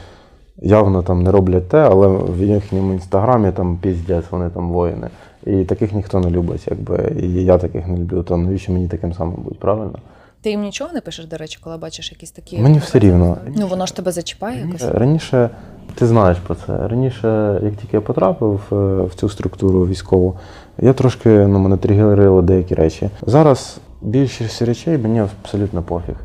явно 0.57 1.03
там 1.03 1.23
не 1.23 1.31
роблять 1.31 1.69
те, 1.69 1.79
але 1.79 2.09
в 2.09 2.43
їхньому 2.43 2.93
інстаграмі 2.93 3.53
там 3.53 3.79
піздець, 3.83 4.25
вони 4.31 4.51
там 4.51 4.71
воїни. 4.71 5.09
І 5.47 5.65
таких 5.65 5.93
ніхто 5.93 6.21
не 6.21 6.31
любить, 6.31 6.67
якби. 6.71 7.12
І 7.23 7.45
я 7.45 7.59
таких 7.59 7.87
не 7.87 7.97
люблю, 7.97 8.23
то 8.23 8.37
навіщо 8.37 8.73
мені 8.73 8.88
таким 8.88 9.15
самим 9.15 9.35
бути, 9.35 9.57
правильно? 9.61 9.99
Ти 10.43 10.51
їм 10.51 10.61
нічого 10.61 10.93
не 10.93 11.01
пишеш, 11.01 11.27
до 11.27 11.37
речі, 11.37 11.59
коли 11.65 11.77
бачиш 11.77 12.12
якісь 12.12 12.31
такі. 12.31 12.59
Мені 12.59 12.79
все 12.79 12.99
рівно. 12.99 13.37
Ну 13.57 13.67
воно 13.67 13.87
ж 13.87 13.97
тебе 13.97 14.12
зачіпає 14.12 14.67
якось? 14.67 14.83
Раніше, 14.83 15.51
ти 15.95 16.07
знаєш 16.07 16.38
про 16.38 16.55
це. 16.55 16.88
Раніше, 16.88 17.61
як 17.62 17.75
тільки 17.75 17.97
я 17.97 18.01
потрапив 18.01 18.61
е, 18.73 18.75
в 19.03 19.15
цю 19.15 19.29
структуру 19.29 19.87
військову, 19.87 20.37
я 20.79 20.93
трошки 20.93 21.29
ну, 21.29 21.59
мене 21.59 21.77
тригерили 21.77 22.43
деякі 22.43 22.75
речі. 22.75 23.11
Зараз 23.27 23.79
більшість 24.01 24.62
речей 24.62 24.99
мені 24.99 25.21
абсолютно 25.21 25.83
пофіг. 25.83 26.17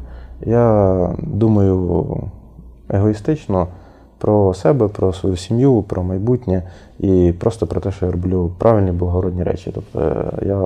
Я 0.46 1.16
думаю 1.20 2.30
егоїстично 2.90 3.68
про 4.18 4.54
себе, 4.54 4.88
про 4.88 5.14
свою 5.14 5.38
сім'ю, 5.38 5.84
про 5.84 6.04
майбутнє 6.04 6.64
і 7.00 7.34
просто 7.40 7.68
про 7.68 7.82
те, 7.82 7.92
що 7.92 8.06
я 8.06 8.12
роблю 8.12 8.52
правильні 8.58 8.92
благородні 8.92 9.44
речі. 9.44 9.72
Тобто 9.76 10.32
я 10.46 10.58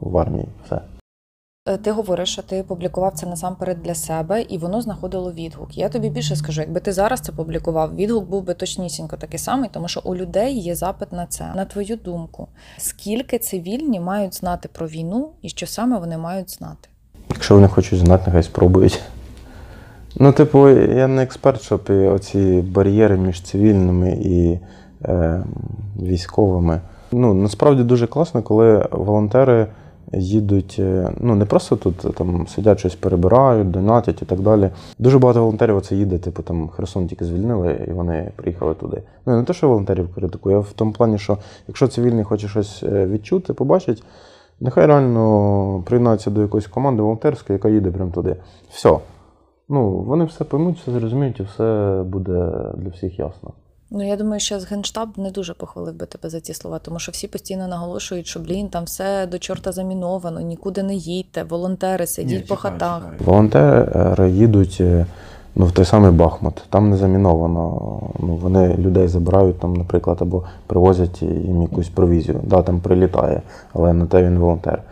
в 0.00 0.18
армії 0.18 0.46
все. 0.66 0.80
Е, 1.68 1.76
ти 1.76 1.90
говориш, 1.90 2.32
що 2.32 2.42
ти 2.42 2.62
публікував 2.62 3.12
це 3.14 3.26
насамперед 3.26 3.82
для 3.82 3.94
себе, 3.94 4.42
і 4.42 4.58
воно 4.58 4.80
знаходило 4.80 5.32
відгук. 5.32 5.78
Я 5.78 5.88
тобі 5.88 6.10
більше 6.10 6.36
скажу, 6.36 6.60
якби 6.60 6.80
ти 6.80 6.92
зараз 6.92 7.20
це 7.20 7.32
публікував, 7.32 7.96
відгук 7.96 8.24
був 8.24 8.42
би 8.42 8.54
точнісінько 8.54 9.16
такий 9.16 9.38
самий, 9.38 9.70
тому 9.72 9.88
що 9.88 10.00
у 10.04 10.16
людей 10.16 10.58
є 10.58 10.74
запит 10.74 11.12
на 11.12 11.26
це. 11.26 11.52
На 11.56 11.64
твою 11.64 11.96
думку, 11.96 12.48
скільки 12.78 13.38
цивільні 13.38 14.00
мають 14.00 14.34
знати 14.34 14.68
про 14.72 14.86
війну 14.86 15.28
і 15.42 15.48
що 15.48 15.66
саме 15.66 15.98
вони 15.98 16.18
мають 16.18 16.50
знати? 16.50 16.88
Якщо 17.28 17.54
вони 17.54 17.68
хочуть 17.68 17.98
знати, 17.98 18.22
нехай 18.26 18.42
спробують. 18.42 19.00
Ну, 20.16 20.32
типу, 20.32 20.68
я 20.68 21.08
не 21.08 21.22
експерт, 21.22 21.60
щоб 21.60 21.80
оці 21.88 22.64
бар'єри 22.72 23.16
між 23.16 23.42
цивільними 23.42 24.10
і 24.10 24.58
е, 25.04 25.42
військовими. 26.02 26.80
Ну, 27.12 27.34
насправді 27.34 27.82
дуже 27.82 28.06
класно, 28.06 28.42
коли 28.42 28.88
волонтери 28.90 29.66
їдуть, 30.12 30.76
е, 30.78 31.10
ну 31.20 31.34
не 31.34 31.44
просто 31.44 31.76
тут 31.76 32.04
е, 32.04 32.08
там 32.08 32.46
сидять, 32.46 32.78
щось 32.78 32.94
перебирають, 32.94 33.70
донатять 33.70 34.22
і 34.22 34.24
так 34.24 34.40
далі. 34.40 34.70
Дуже 34.98 35.18
багато 35.18 35.40
волонтерів 35.40 35.76
оце 35.76 35.96
їде, 35.96 36.18
типу 36.18 36.42
там 36.42 36.68
Херсон 36.68 37.06
тільки 37.06 37.24
звільнили, 37.24 37.86
і 37.88 37.92
вони 37.92 38.30
приїхали 38.36 38.74
туди. 38.74 39.02
Ну 39.26 39.36
не 39.36 39.44
те, 39.44 39.52
що 39.52 39.68
волонтерів 39.68 40.14
критикую, 40.14 40.56
а 40.56 40.60
в 40.60 40.72
тому 40.72 40.92
плані, 40.92 41.18
що 41.18 41.38
якщо 41.68 41.88
цивільний 41.88 42.24
хоче 42.24 42.48
щось 42.48 42.82
е, 42.82 43.06
відчути, 43.06 43.52
побачить, 43.52 44.02
нехай 44.60 44.86
реально 44.86 45.82
приєднається 45.86 46.30
до 46.30 46.42
якоїсь 46.42 46.66
команди 46.66 47.02
волонтерської, 47.02 47.54
яка 47.54 47.68
їде 47.68 47.90
прямо 47.90 48.10
туди. 48.10 48.36
Все. 48.70 48.98
Ну, 49.72 49.90
вони 49.90 50.24
все 50.24 50.44
поймуть, 50.44 50.78
все 50.78 50.92
зрозуміють, 50.92 51.40
і 51.40 51.42
все 51.42 52.02
буде 52.06 52.52
для 52.76 52.88
всіх 52.88 53.18
ясно. 53.18 53.50
Ну, 53.90 54.08
я 54.08 54.16
думаю, 54.16 54.40
що 54.40 54.60
з 54.60 54.64
Генштаб 54.64 55.08
не 55.16 55.30
дуже 55.30 55.54
похвалив 55.54 55.94
би 55.94 56.06
тебе 56.06 56.30
за 56.30 56.40
ці 56.40 56.54
слова, 56.54 56.78
тому 56.78 56.98
що 56.98 57.12
всі 57.12 57.28
постійно 57.28 57.68
наголошують, 57.68 58.26
що 58.26 58.40
блін, 58.40 58.68
там 58.68 58.84
все 58.84 59.26
до 59.26 59.38
чорта 59.38 59.72
заміновано, 59.72 60.40
нікуди 60.40 60.82
не 60.82 60.94
їдьте, 60.94 61.42
волонтери 61.42 62.06
сидіть 62.06 62.40
Ні, 62.42 62.46
по 62.48 62.56
чекай, 62.56 62.72
хатах. 62.72 63.02
Чекай. 63.02 63.26
Волонтери 63.26 64.30
їдуть 64.30 64.78
е, 64.80 65.06
ну, 65.54 65.66
в 65.66 65.72
той 65.72 65.84
самий 65.84 66.10
Бахмут, 66.10 66.62
там 66.70 66.90
не 66.90 66.96
заміновано. 66.96 68.00
Ну, 68.20 68.36
Вони 68.36 68.74
людей 68.76 69.08
забирають, 69.08 69.58
там, 69.58 69.74
наприклад, 69.74 70.18
або 70.20 70.44
привозять 70.66 71.22
їм 71.22 71.62
якусь 71.62 71.88
провізію. 71.88 72.40
Да, 72.44 72.62
Там 72.62 72.80
прилітає, 72.80 73.42
але 73.72 73.92
на 73.92 74.06
те 74.06 74.22
він 74.22 74.38
волонтер. 74.38 74.82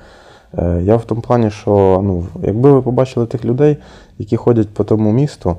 Е, 0.58 0.80
я 0.82 0.96
в 0.96 1.04
тому 1.04 1.20
плані, 1.20 1.50
що 1.50 2.00
ну, 2.04 2.26
якби 2.42 2.72
ви 2.72 2.82
побачили 2.82 3.26
тих 3.26 3.44
людей, 3.44 3.76
які 4.18 4.36
ходять 4.36 4.68
по 4.68 4.84
тому 4.84 5.12
місту. 5.12 5.56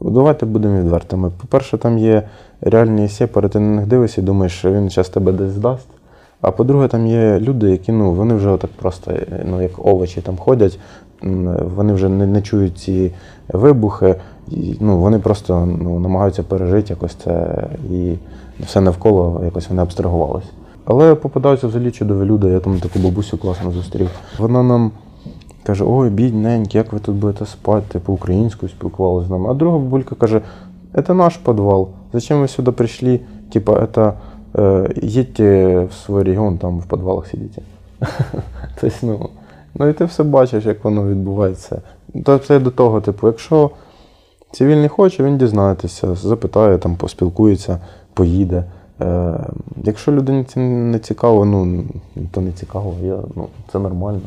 Давайте 0.00 0.46
будемо 0.46 0.80
відвертими. 0.80 1.30
По-перше, 1.40 1.78
там 1.78 1.98
є 1.98 2.22
реальні 2.60 3.08
сепари, 3.08 3.48
ти 3.48 3.60
на 3.60 3.76
них 3.76 3.86
дивишся 3.86 4.20
і 4.20 4.24
думаєш, 4.24 4.52
що 4.52 4.72
він 4.72 4.90
зараз 4.90 5.08
тебе 5.08 5.32
десь 5.32 5.52
здасть. 5.52 5.88
А 6.40 6.50
по-друге, 6.50 6.88
там 6.88 7.06
є 7.06 7.38
люди, 7.38 7.70
які 7.70 7.92
ну, 7.92 8.12
вони 8.12 8.34
вже 8.34 8.56
так 8.56 8.70
просто, 8.70 9.12
ну, 9.44 9.62
як 9.62 9.86
овочі 9.86 10.20
там 10.20 10.36
ходять, 10.36 10.78
вони 11.76 11.92
вже 11.92 12.08
не 12.08 12.26
не 12.26 12.42
чують 12.42 12.78
ці 12.78 13.12
вибухи, 13.48 14.14
і, 14.48 14.76
ну, 14.80 14.98
вони 14.98 15.18
просто 15.18 15.66
ну, 15.82 15.98
намагаються 15.98 16.42
пережити 16.42 16.92
якось 16.92 17.14
це 17.14 17.64
і 17.90 18.14
все 18.60 18.80
навколо 18.80 19.40
якось 19.44 19.68
вони 19.68 19.82
абстрагувалися. 19.82 20.48
Але 20.84 21.14
попадаються 21.14 21.66
взагалі 21.66 21.90
чудові 21.90 22.24
люди, 22.24 22.48
я 22.48 22.60
там 22.60 22.80
таку 22.80 22.98
бабусю 22.98 23.38
класно 23.38 23.70
зустрів. 23.70 24.10
Вона 24.38 24.62
нам. 24.62 24.90
Каже, 25.64 25.84
ой, 25.88 26.10
бідненькі, 26.10 26.78
як 26.78 26.92
ви 26.92 26.98
тут 26.98 27.14
будете 27.14 27.46
спати, 27.46 27.86
типу 27.92 28.12
українською 28.12 28.70
спілкувалися 28.70 29.28
з 29.28 29.30
нами. 29.30 29.50
А 29.50 29.54
друга 29.54 29.78
бабулька 29.78 30.14
каже, 30.14 30.40
це 31.06 31.14
наш 31.14 31.36
підвал. 31.36 31.88
Зачем 32.12 32.40
ви 32.40 32.48
сюди 32.48 32.70
прийшли? 32.70 33.20
Типа, 33.52 33.72
это 33.72 34.12
э, 34.54 35.20
едьте 35.20 35.84
в 35.84 35.92
свій 35.92 36.22
регіон, 36.22 36.58
там 36.58 36.80
в 36.80 36.86
підвалах 36.86 37.26
сидите. 37.26 37.62
тобто, 38.80 38.96
ну, 39.02 39.28
ну 39.74 39.88
і 39.88 39.92
ти 39.92 40.04
все 40.04 40.22
бачиш, 40.22 40.64
як 40.64 40.84
воно 40.84 41.08
відбувається. 41.08 41.80
Тобто 42.24 42.58
до 42.58 42.70
того, 42.70 43.00
типу, 43.00 43.26
якщо 43.26 43.70
цивільний 44.50 44.88
хоче, 44.88 45.24
він 45.24 45.38
дізнається, 45.38 46.14
запитає, 46.14 46.78
там, 46.78 46.96
поспілкується, 46.96 47.78
поїде. 48.14 48.64
Е, 49.02 49.38
Якщо 49.84 50.12
людині 50.12 50.44
це 50.44 50.60
не 50.60 50.98
цікаво, 50.98 51.44
ну 51.44 51.84
то 52.30 52.40
не 52.40 52.52
цікаво, 52.52 52.94
я, 53.02 53.18
ну, 53.36 53.48
це 53.72 53.78
нормально 53.78 54.20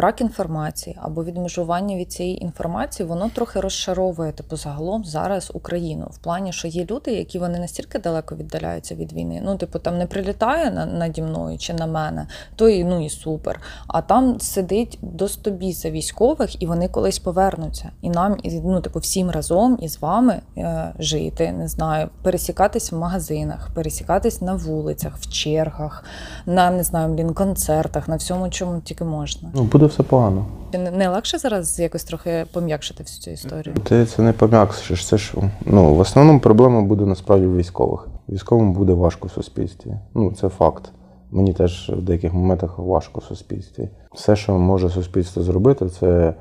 брак 0.00 0.20
інформації 0.20 0.98
або 1.02 1.24
відмежування 1.24 1.96
від 1.96 2.12
цієї 2.12 2.42
інформації, 2.42 3.08
воно 3.08 3.28
трохи 3.28 3.60
розшаровує 3.60 4.32
типу 4.32 4.56
загалом 4.56 5.04
зараз 5.04 5.50
Україну 5.54 6.08
в 6.10 6.18
плані, 6.18 6.52
що 6.52 6.68
є 6.68 6.86
люди, 6.90 7.10
які 7.10 7.38
вони 7.38 7.58
настільки 7.58 7.98
далеко 7.98 8.36
віддаляються 8.36 8.94
від 8.94 9.12
війни. 9.12 9.40
Ну, 9.44 9.56
типу, 9.56 9.78
там 9.78 9.98
не 9.98 10.06
прилітає 10.06 10.70
на, 10.70 10.86
наді 10.86 11.22
мною 11.22 11.58
чи 11.58 11.74
на 11.74 11.86
мене, 11.86 12.26
то 12.56 12.68
і 12.68 12.84
ну 12.84 13.04
і 13.04 13.08
супер. 13.08 13.60
А 13.86 14.02
там 14.02 14.40
сидить 14.40 14.98
до 15.02 15.28
стобіса 15.28 15.90
військових, 15.90 16.62
і 16.62 16.66
вони 16.66 16.88
колись 16.88 17.18
повернуться. 17.18 17.90
І 18.02 18.10
нам, 18.10 18.36
і, 18.42 18.50
ну, 18.50 18.80
типу, 18.80 18.98
всім 18.98 19.30
разом 19.30 19.78
із 19.80 20.00
вами 20.00 20.40
е, 20.56 20.92
жити, 20.98 21.52
не 21.52 21.68
знаю, 21.68 22.08
пересікатись 22.22 22.92
в 22.92 22.96
магазинах, 22.96 23.70
пересікатись 23.74 24.40
на 24.40 24.54
вулицях, 24.54 25.16
в 25.16 25.30
чергах, 25.30 26.04
на 26.46 26.70
не 26.70 26.84
знаю, 26.84 27.14
блін, 27.14 27.34
концертах, 27.34 28.08
на 28.08 28.16
всьому, 28.16 28.50
чому 28.50 28.80
тільки 28.80 29.04
можна. 29.04 29.50
Ну, 29.54 29.62
буде 29.62 29.89
все 29.90 30.02
погано. 30.02 30.44
Не 30.92 31.08
легше 31.08 31.38
зараз 31.38 31.80
якось 31.80 32.04
трохи 32.04 32.46
пом'якшити 32.52 33.02
всю 33.02 33.22
цю 33.22 33.30
історію? 33.30 33.74
Ти 33.84 34.06
це 34.06 34.22
не 34.22 34.32
пом'якшиш. 34.32 35.06
Це 35.06 35.18
ж 35.18 35.34
ну 35.64 35.94
в 35.94 36.00
основному 36.00 36.40
проблема 36.40 36.82
буде 36.82 37.06
насправді 37.06 37.46
в 37.46 37.56
військових. 37.56 38.08
Військовим 38.28 38.72
буде 38.72 38.92
важко 38.92 39.28
в 39.28 39.30
суспільстві. 39.30 39.90
Ну 40.14 40.32
це 40.32 40.48
факт. 40.48 40.92
Мені 41.30 41.52
теж 41.52 41.90
в 41.96 42.02
деяких 42.02 42.32
моментах 42.32 42.78
важко 42.78 43.20
в 43.20 43.24
суспільстві. 43.24 43.88
Все, 44.14 44.36
що 44.36 44.52
може 44.52 44.90
суспільство 44.90 45.42
зробити, 45.42 45.88
це 45.88 46.34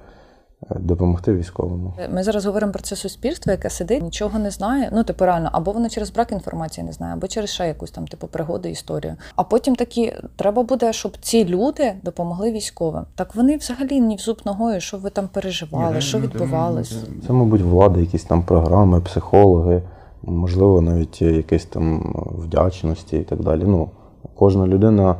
допомогти 0.75 1.33
військовому. 1.33 1.93
Ми 2.13 2.23
зараз 2.23 2.45
говоримо 2.45 2.71
про 2.71 2.81
це 2.81 2.95
суспільство, 2.95 3.51
яке 3.51 3.69
сидить, 3.69 4.03
нічого 4.03 4.39
не 4.39 4.51
знає. 4.51 4.89
Ну, 4.93 5.03
типу, 5.03 5.25
реально, 5.25 5.49
або 5.51 5.71
воно 5.71 5.89
через 5.89 6.11
брак 6.11 6.31
інформації 6.31 6.85
не 6.85 6.93
знає, 6.93 7.13
або 7.13 7.27
через 7.27 7.49
ще 7.49 7.67
якусь 7.67 7.91
там 7.91 8.07
типу 8.07 8.27
пригоду, 8.27 8.69
історію. 8.69 9.15
А 9.35 9.43
потім 9.43 9.75
такі 9.75 10.13
треба 10.35 10.63
буде, 10.63 10.93
щоб 10.93 11.17
ці 11.21 11.45
люди 11.45 11.93
допомогли 12.03 12.51
військовим. 12.51 13.05
Так 13.15 13.35
вони 13.35 13.57
взагалі 13.57 13.99
ні 14.01 14.15
в 14.15 14.19
зуб 14.19 14.41
ногою, 14.45 14.81
що 14.81 14.97
ви 14.97 15.09
там 15.09 15.27
переживали, 15.27 15.95
Ні, 15.95 16.01
що 16.01 16.19
відбувалось. 16.19 16.95
Це, 17.27 17.33
мабуть, 17.33 17.61
влада, 17.61 17.99
якісь 17.99 18.23
там 18.23 18.43
програми, 18.43 19.01
психологи, 19.01 19.81
можливо, 20.23 20.81
навіть 20.81 21.21
якісь 21.21 21.65
там 21.65 22.15
вдячності 22.37 23.17
і 23.17 23.23
так 23.23 23.43
далі. 23.43 23.63
Ну, 23.65 23.89
кожна 24.35 24.67
людина 24.67 25.15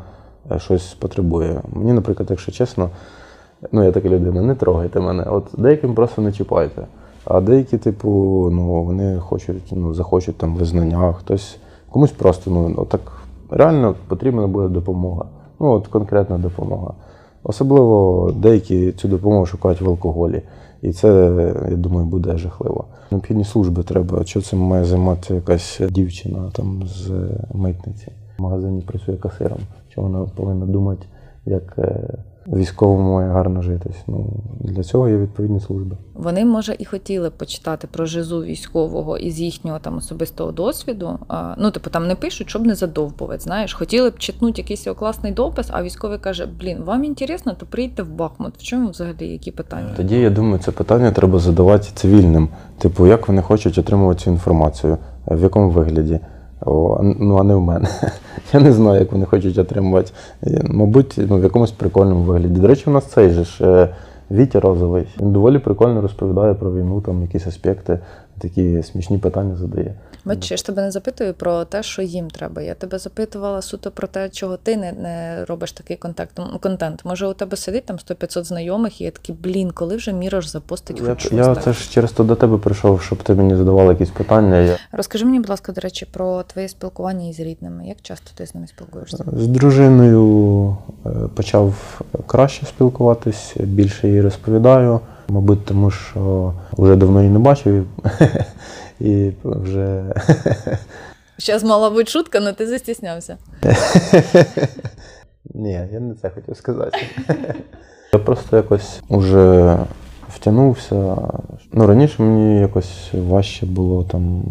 е, 0.52 0.60
щось 0.60 0.94
потребує. 0.94 1.62
Мені, 1.74 1.94
наприклад, 1.94 2.30
якщо 2.30 2.52
чесно. 2.52 2.90
Ну, 3.72 3.84
я 3.84 3.92
така 3.92 4.10
людина, 4.10 4.42
не 4.42 4.56
трогайте 4.56 5.00
мене. 5.00 5.24
От 5.24 5.46
деяким 5.58 5.96
просто 5.96 6.22
не 6.22 6.32
чіпайте. 6.32 6.88
А 7.26 7.42
деякі, 7.42 7.78
типу, 7.78 8.10
ну, 8.52 8.84
вони 8.84 9.20
хочуть, 9.20 9.72
ну, 9.72 9.94
захочуть 9.94 10.38
там 10.38 10.56
визнання, 10.56 11.14
хтось 11.14 11.58
комусь 11.90 12.12
просто, 12.12 12.52
ну, 12.52 12.74
отак 12.78 13.02
реально 13.50 13.96
потрібна 14.08 14.48
буде 14.48 14.68
допомога. 14.68 15.26
Ну, 15.60 15.72
от 15.72 15.88
конкретна 15.88 16.38
допомога. 16.38 16.94
Особливо 17.44 18.32
деякі 18.38 18.92
цю 18.92 19.08
допомогу 19.08 19.46
шукають 19.46 19.82
в 19.82 19.90
алкоголі. 19.90 20.42
І 20.82 20.92
це, 20.92 21.08
я 21.70 21.76
думаю, 21.76 22.06
буде 22.06 22.38
жахливо. 22.38 22.86
Необхідні 23.12 23.44
служби 23.44 23.84
треба. 23.84 24.26
Що 24.26 24.42
цим 24.42 24.60
має 24.60 24.86
займатися 24.86 25.34
якась 25.34 25.82
дівчина 25.90 26.52
там 26.54 26.84
з 26.86 27.12
митниці? 27.54 28.12
В 28.38 28.42
магазині 28.42 28.82
працює 28.82 29.16
касиром. 29.16 29.60
Що 29.90 30.02
вона 30.02 30.26
повинна 30.36 30.66
думати, 30.66 31.06
як 31.46 31.76
е, 31.78 32.18
військовому 32.48 33.14
має 33.14 33.30
гарно 33.30 33.62
житись. 33.62 34.04
Ну 34.08 34.30
для 34.60 34.84
цього 34.84 35.10
є 35.10 35.18
відповідні 35.18 35.60
служби. 35.60 35.98
Вони 36.14 36.46
може 36.46 36.76
і 36.80 36.86
хотіли 36.86 37.30
почитати 37.30 37.88
про 37.92 38.06
жизу 38.06 38.44
військового 38.44 39.18
із 39.18 39.40
їхнього 39.40 39.80
там 39.80 39.98
особистого 39.98 40.52
досвіду. 40.52 41.20
А, 41.28 41.56
ну, 41.58 41.72
типу, 41.72 41.90
там 41.90 42.08
не 42.08 42.16
пишуть, 42.16 42.50
щоб 42.50 42.66
не 42.66 42.76
задовбувати. 42.76 43.44
Знаєш, 43.44 43.74
хотіли 43.74 44.10
б 44.10 44.18
читнути 44.18 44.62
якийсь 44.62 44.88
класний 45.00 45.32
допис, 45.32 45.68
а 45.72 45.84
військовий 45.84 46.20
каже: 46.20 46.48
Блін, 46.60 46.84
вам 46.84 47.04
інтересно, 47.04 47.54
то 47.54 47.66
приїдьте 47.66 48.04
в 48.04 48.10
Бахмут. 48.10 48.54
В 48.58 48.64
чому 48.64 48.90
взагалі 48.90 49.28
які 49.28 49.52
питання? 49.52 49.90
Тоді 49.98 50.20
я 50.20 50.30
думаю, 50.30 50.60
це 50.60 50.72
питання 50.72 51.12
треба 51.12 51.40
задавати 51.40 51.88
цивільним. 51.96 52.50
Типу, 52.78 53.08
як 53.08 53.28
вони 53.28 53.42
хочуть 53.42 53.78
отримувати 53.78 54.20
цю 54.20 54.30
інформацію, 54.30 54.98
в 55.28 55.44
якому 55.44 55.70
вигляді. 55.70 56.20
О, 56.66 57.00
ну, 57.02 57.38
а 57.38 57.44
не 57.44 57.56
в 57.56 57.62
мене. 57.62 57.88
Я 58.54 58.60
не 58.60 58.72
знаю, 58.72 59.00
як 59.00 59.12
вони 59.12 59.26
хочуть 59.26 59.58
отримувати. 59.58 60.12
Мабуть, 60.64 61.16
ну, 61.30 61.38
в 61.38 61.44
якомусь 61.44 61.72
прикольному 61.72 62.22
вигляді. 62.22 62.60
До 62.60 62.68
речі, 62.68 62.84
у 62.88 62.94
нас 62.94 63.06
цей 63.06 63.30
же 63.30 63.44
ж 63.44 63.66
е, 63.66 63.90
Вітя 64.32 64.60
Розовий. 64.60 65.08
Він 65.22 65.32
доволі 65.32 65.60
прикольно 65.60 66.02
розповідає 66.02 66.54
про 66.54 66.74
війну, 66.74 67.02
там 67.02 67.22
якісь 67.22 67.48
аспекти. 67.48 68.00
Такі 68.40 68.84
смішні 68.84 69.18
питання 69.18 69.56
задає. 69.56 69.94
Бачиш, 70.26 70.52
я 70.52 70.58
ж 70.58 70.66
тебе 70.66 70.82
не 70.82 70.92
запитую 70.92 71.34
про 71.34 71.66
те, 71.66 71.84
що 71.84 72.02
їм 72.02 72.30
треба. 72.30 72.62
Я 72.62 72.74
тебе 72.74 73.00
запитувала 73.00 73.62
суто 73.62 73.92
про 73.92 74.08
те, 74.08 74.30
чого 74.30 74.58
ти 74.58 74.78
не 74.78 74.92
не 74.92 75.46
робиш 75.46 75.72
такий 75.72 75.98
контент. 75.98 76.30
контент. 76.62 77.06
Може, 77.06 77.28
у 77.28 77.34
тебе 77.34 77.58
сидить 77.58 77.86
там 77.86 77.98
100-500 77.98 78.44
знайомих, 78.44 79.02
і 79.02 79.04
я 79.04 79.12
такий, 79.12 79.36
блін, 79.44 79.72
коли 79.72 79.96
вже 79.96 80.14
мірош 80.14 80.48
запостить 80.48 81.02
Я, 81.02 81.06
хоч 81.10 81.20
щось. 81.20 81.34
я 81.34 81.56
це 81.56 81.74
ж 81.74 81.92
через 81.92 82.12
то 82.12 82.24
до 82.24 82.36
тебе 82.36 82.58
прийшов, 82.58 83.02
щоб 83.02 83.24
ти 83.24 83.34
мені 83.34 83.56
задавала 83.56 83.92
якісь 83.92 84.10
питання. 84.10 84.58
Я 84.58 84.78
Розкажи 84.92 85.26
мені, 85.26 85.40
будь 85.40 85.50
ласка, 85.50 85.72
до 85.72 85.82
речі, 85.82 86.06
про 86.06 86.44
твоє 86.44 86.70
спілкування 86.70 87.30
із 87.30 87.40
рідними. 87.40 87.88
Як 87.88 87.98
часто 88.02 88.32
ти 88.36 88.48
з 88.48 88.56
ними 88.56 88.68
спілкуєшся? 88.68 89.26
з 89.34 89.48
дружиною 89.48 90.78
е, 91.06 91.10
почав 91.36 92.02
краще 92.28 92.66
спілкуватись, 92.66 93.56
більше 93.58 94.08
їй 94.08 94.22
розповідаю. 94.22 95.00
Мабуть, 95.30 95.66
тому 95.66 95.92
що 95.92 96.54
вже 96.78 96.96
давно 96.96 97.20
її 97.20 97.34
не 97.34 97.40
бачив 97.40 97.86
і 99.00 99.32
вже 99.44 100.04
Зараз 101.40 101.64
мала 101.64 101.90
бути 101.90 102.06
шутка, 102.06 102.38
але 102.42 102.54
ти 102.54 102.68
застіснявся. 102.68 103.38
Ні, 105.54 105.72
я 105.72 106.00
не 106.00 106.16
це 106.16 106.30
хотів 106.30 106.58
сказати. 106.58 106.98
Я 108.14 108.20
просто 108.20 108.58
якось 108.58 109.02
уже 109.08 109.78
втягнувся. 110.30 111.18
Ну, 111.74 111.88
раніше 111.88 112.24
мені 112.24 112.60
якось 112.60 113.10
важче 113.14 113.66
було 113.66 114.04
там 114.04 114.44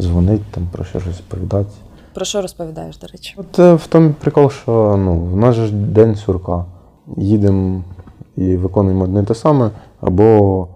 дзвонити, 0.00 0.44
там 0.50 0.68
про 0.72 0.84
щось 0.84 1.06
розповідати. 1.06 1.70
Про 2.14 2.24
що 2.24 2.42
розповідаєш, 2.42 2.98
до 2.98 3.06
речі? 3.06 3.34
От 3.36 3.58
е, 3.58 3.74
в 3.74 3.86
тому 3.86 4.14
прикол, 4.20 4.50
що 4.50 4.96
ну, 4.98 5.20
в 5.20 5.36
нас 5.36 5.54
же 5.54 5.66
ж 5.66 5.72
день 5.72 6.14
сурка. 6.14 6.64
Їдемо 7.16 7.84
і 8.38 8.56
виконуємо 8.56 9.04
одне 9.04 9.22
те 9.22 9.34
саме, 9.34 9.70
або 10.00 10.68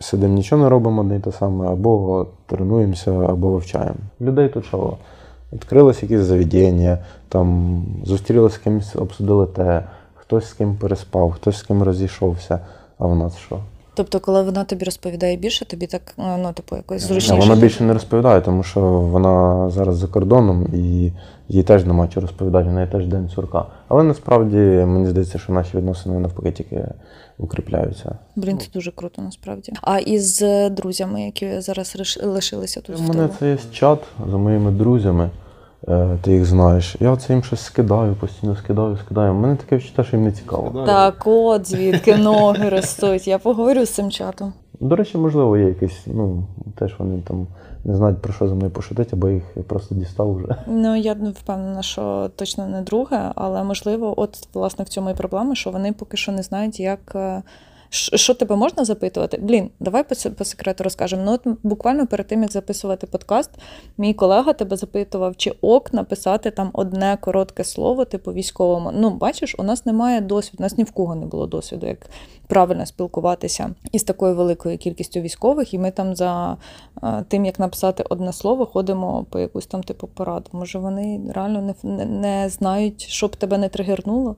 сидимо, 0.00 0.34
нічого 0.34 0.62
не 0.62 0.68
робимо 0.68 1.00
одне 1.00 1.20
те 1.20 1.32
саме, 1.32 1.68
або 1.68 2.26
тренуємося, 2.46 3.12
або 3.12 3.50
вивчаємо. 3.50 3.96
Людей 4.20 4.48
тут 4.48 4.66
чого? 4.70 4.96
Відкрилось 5.52 6.02
якісь 6.02 6.20
заведення, 6.20 6.98
там 7.28 7.82
зустрілися 8.04 8.54
з 8.54 8.58
кимось, 8.58 8.96
обсудили 8.96 9.46
те, 9.46 9.84
хтось 10.14 10.48
з 10.48 10.52
ким 10.52 10.76
переспав, 10.76 11.32
хтось 11.32 11.56
з 11.56 11.62
ким 11.62 11.82
розійшовся, 11.82 12.60
а 12.98 13.06
в 13.06 13.16
нас 13.16 13.36
що? 13.36 13.58
Тобто, 13.96 14.20
коли 14.20 14.42
вона 14.42 14.64
тобі 14.64 14.84
розповідає 14.84 15.36
більше, 15.36 15.64
тобі 15.64 15.86
так, 15.86 16.14
е, 16.18 16.36
ну, 16.42 16.52
типу, 16.52 16.76
якось 16.76 17.04
А 17.04 17.06
зручніше. 17.06 17.48
Вона 17.48 17.60
більше 17.60 17.84
не 17.84 17.92
розповідає, 17.92 18.40
тому 18.40 18.62
що 18.62 18.80
вона 18.80 19.70
зараз 19.70 19.96
за 19.96 20.06
кордоном 20.06 20.66
і 20.74 21.12
їй 21.48 21.62
теж 21.62 21.84
нема 21.84 22.08
чого 22.08 22.26
розповідати, 22.26 22.68
в 22.68 22.72
неї 22.72 22.86
теж 22.86 23.06
день 23.06 23.28
сурка. 23.28 23.66
Але 23.88 24.02
насправді 24.02 24.56
мені 24.56 25.06
здається, 25.06 25.38
що 25.38 25.52
наші 25.52 25.76
відносини 25.76 26.18
навпаки 26.18 26.52
тільки 26.52 26.88
укріпляються. 27.38 28.18
Блін, 28.36 28.58
це 28.58 28.66
дуже 28.74 28.90
круто, 28.90 29.22
насправді. 29.22 29.72
А 29.82 29.98
із 29.98 30.42
е, 30.42 30.70
друзями, 30.70 31.22
які 31.22 31.60
зараз 31.60 32.18
лишилися 32.22 32.80
тут 32.80 32.98
У 32.98 33.02
мене 33.02 33.28
це 33.38 33.50
є 33.50 33.58
чат 33.72 34.00
за 34.30 34.36
моїми 34.36 34.70
друзями, 34.70 35.24
е, 35.24 35.45
ти 36.22 36.32
їх 36.32 36.44
знаєш. 36.44 36.96
Я 37.00 37.10
оце 37.10 37.32
їм 37.32 37.42
щось 37.42 37.60
скидаю, 37.60 38.14
постійно 38.14 38.56
скидаю, 38.56 38.98
скидаю. 39.04 39.32
У 39.32 39.34
мене 39.34 39.56
таке 39.56 39.76
відчуття, 39.76 40.04
що 40.04 40.16
їм 40.16 40.24
не 40.24 40.32
цікаво. 40.32 40.82
Так, 40.86 41.22
от 41.26 41.68
звідки 41.68 42.16
ноги 42.16 42.68
ростуть. 42.68 43.28
Я 43.28 43.38
поговорю 43.38 43.84
з 43.84 43.90
цим 43.90 44.10
чатом. 44.10 44.52
До 44.80 44.96
речі, 44.96 45.18
можливо, 45.18 45.56
є 45.56 45.64
якісь, 45.64 46.00
ну, 46.06 46.44
теж 46.78 46.94
вони 46.98 47.22
там 47.28 47.46
не 47.84 47.96
знають 47.96 48.22
про 48.22 48.32
що 48.32 48.48
за 48.48 48.54
мною 48.54 48.70
пошутити, 48.70 49.10
або 49.12 49.28
їх 49.28 49.42
я 49.56 49.62
просто 49.62 49.94
дістав 49.94 50.34
вже. 50.34 50.56
Ну 50.66 50.96
я 50.96 51.12
впевнена, 51.12 51.82
що 51.82 52.30
точно 52.36 52.66
не 52.66 52.82
друге, 52.82 53.32
але 53.34 53.64
можливо, 53.64 54.20
от 54.20 54.48
власне 54.54 54.84
в 54.84 54.88
цьому 54.88 55.10
і 55.10 55.14
проблема, 55.14 55.54
що 55.54 55.70
вони 55.70 55.92
поки 55.92 56.16
що 56.16 56.32
не 56.32 56.42
знають, 56.42 56.80
як. 56.80 57.16
Що 57.90 58.34
тебе 58.34 58.56
можна 58.56 58.84
запитувати? 58.84 59.38
Блін, 59.42 59.70
давай 59.80 60.04
по, 60.08 60.30
по 60.30 60.44
секрету 60.44 60.84
розкажемо. 60.84 61.22
Ну, 61.24 61.32
от 61.32 61.58
буквально 61.62 62.06
перед 62.06 62.26
тим, 62.26 62.42
як 62.42 62.52
записувати 62.52 63.06
подкаст, 63.06 63.50
мій 63.98 64.14
колега 64.14 64.52
тебе 64.52 64.76
запитував, 64.76 65.36
чи 65.36 65.52
ок 65.60 65.92
написати 65.92 66.50
там 66.50 66.70
одне 66.72 67.18
коротке 67.20 67.64
слово, 67.64 68.04
типу 68.04 68.32
військовому. 68.32 68.90
Ну, 68.94 69.10
бачиш, 69.10 69.54
у 69.58 69.62
нас 69.62 69.86
немає 69.86 70.20
досвіду, 70.20 70.56
у 70.58 70.62
нас 70.62 70.78
ні 70.78 70.84
в 70.84 70.90
кого 70.90 71.14
не 71.14 71.26
було 71.26 71.46
досвіду, 71.46 71.86
як 71.86 72.06
правильно 72.46 72.86
спілкуватися 72.86 73.70
із 73.92 74.02
такою 74.02 74.34
великою 74.34 74.78
кількістю 74.78 75.20
військових, 75.20 75.74
і 75.74 75.78
ми 75.78 75.90
там 75.90 76.16
за 76.16 76.56
е, 77.02 77.24
тим, 77.28 77.44
як 77.44 77.58
написати 77.58 78.04
одне 78.10 78.32
слово, 78.32 78.66
ходимо 78.66 79.26
по 79.30 79.38
якусь 79.38 79.66
там 79.66 79.82
типу 79.82 80.06
пораду. 80.06 80.46
Може, 80.52 80.78
вони 80.78 81.20
реально 81.34 81.74
не, 81.82 82.04
не, 82.04 82.48
знають, 82.48 83.02
щоб 83.02 83.36
тебе 83.36 83.58
не 83.58 83.68
тригернуло? 83.68 84.36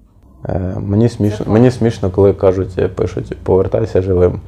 Е, 0.48 0.76
мені, 0.86 1.08
смішно, 1.08 1.46
мені 1.48 1.70
смішно, 1.70 2.10
коли 2.10 2.32
кажуть, 2.32 2.70
е, 2.78 2.88
пишуть, 2.88 3.36
повертайся 3.42 4.02
живим. 4.02 4.40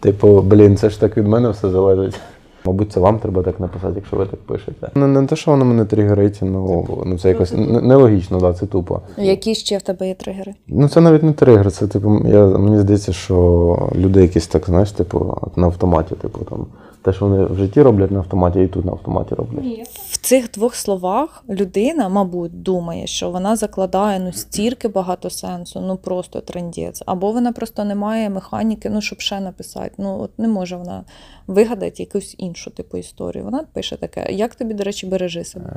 Типу, 0.00 0.40
блін, 0.42 0.76
це 0.76 0.90
ж 0.90 1.00
так 1.00 1.16
від 1.16 1.26
мене 1.26 1.48
все 1.48 1.70
залежить. 1.70 2.20
Мабуть, 2.64 2.92
це 2.92 3.00
вам 3.00 3.18
треба 3.18 3.42
так 3.42 3.60
написати, 3.60 3.92
якщо 3.96 4.16
ви 4.16 4.26
так 4.26 4.40
пишете. 4.40 4.90
Не, 4.94 5.06
не 5.06 5.26
те, 5.26 5.36
що 5.36 5.50
воно 5.50 5.64
мене 5.64 5.84
тригерить, 5.84 6.38
ну, 6.42 6.86
ну 7.06 7.18
це 7.18 7.28
якось 7.28 7.52
н- 7.52 7.86
нелогічно, 7.88 8.38
да, 8.38 8.52
це 8.52 8.66
тупо. 8.66 9.00
Які 9.18 9.54
ще 9.54 9.78
в 9.78 9.82
тебе 9.82 10.08
є 10.08 10.14
тригери? 10.14 10.54
Ну 10.68 10.88
це 10.88 11.00
навіть 11.00 11.22
не 11.22 11.32
тригер, 11.32 11.72
це 11.72 11.86
типу, 11.88 12.22
я, 12.26 12.44
мені 12.46 12.78
здається, 12.78 13.12
що 13.12 13.88
люди 13.94 14.22
якісь 14.22 14.46
так, 14.46 14.66
знаєш, 14.66 14.92
типу, 14.92 15.38
от 15.42 15.56
на 15.56 15.66
автоматі, 15.66 16.14
типу 16.14 16.44
там. 16.44 16.66
Те, 17.02 17.12
що 17.12 17.26
вони 17.26 17.44
в 17.44 17.56
житті 17.56 17.82
роблять 17.82 18.10
на 18.10 18.18
автоматі, 18.18 18.60
і 18.60 18.66
тут 18.66 18.84
на 18.84 18.92
автоматі 18.92 19.34
роблять. 19.34 19.88
В 20.10 20.18
цих 20.18 20.50
двох 20.50 20.74
словах 20.74 21.44
людина, 21.48 22.08
мабуть, 22.08 22.62
думає, 22.62 23.06
що 23.06 23.30
вона 23.30 23.56
закладає 23.56 24.20
ну 24.20 24.32
стільки 24.32 24.88
багато 24.88 25.30
сенсу, 25.30 25.80
ну 25.80 25.96
просто 25.96 26.40
трендець. 26.40 27.02
Або 27.06 27.32
вона 27.32 27.52
просто 27.52 27.84
не 27.84 27.94
має 27.94 28.30
механіки, 28.30 28.90
ну 28.90 29.00
щоб 29.00 29.20
ще 29.20 29.40
написати. 29.40 29.90
Ну 29.98 30.20
от 30.20 30.38
не 30.38 30.48
може 30.48 30.76
вона 30.76 31.04
вигадати 31.46 32.02
якусь 32.02 32.34
іншу 32.38 32.70
типу 32.70 32.96
історію. 32.96 33.44
Вона 33.44 33.64
пише 33.72 33.96
таке. 33.96 34.26
Як 34.32 34.54
тобі, 34.54 34.74
до 34.74 34.84
речі, 34.84 35.06
бережи 35.06 35.44
себе? 35.44 35.70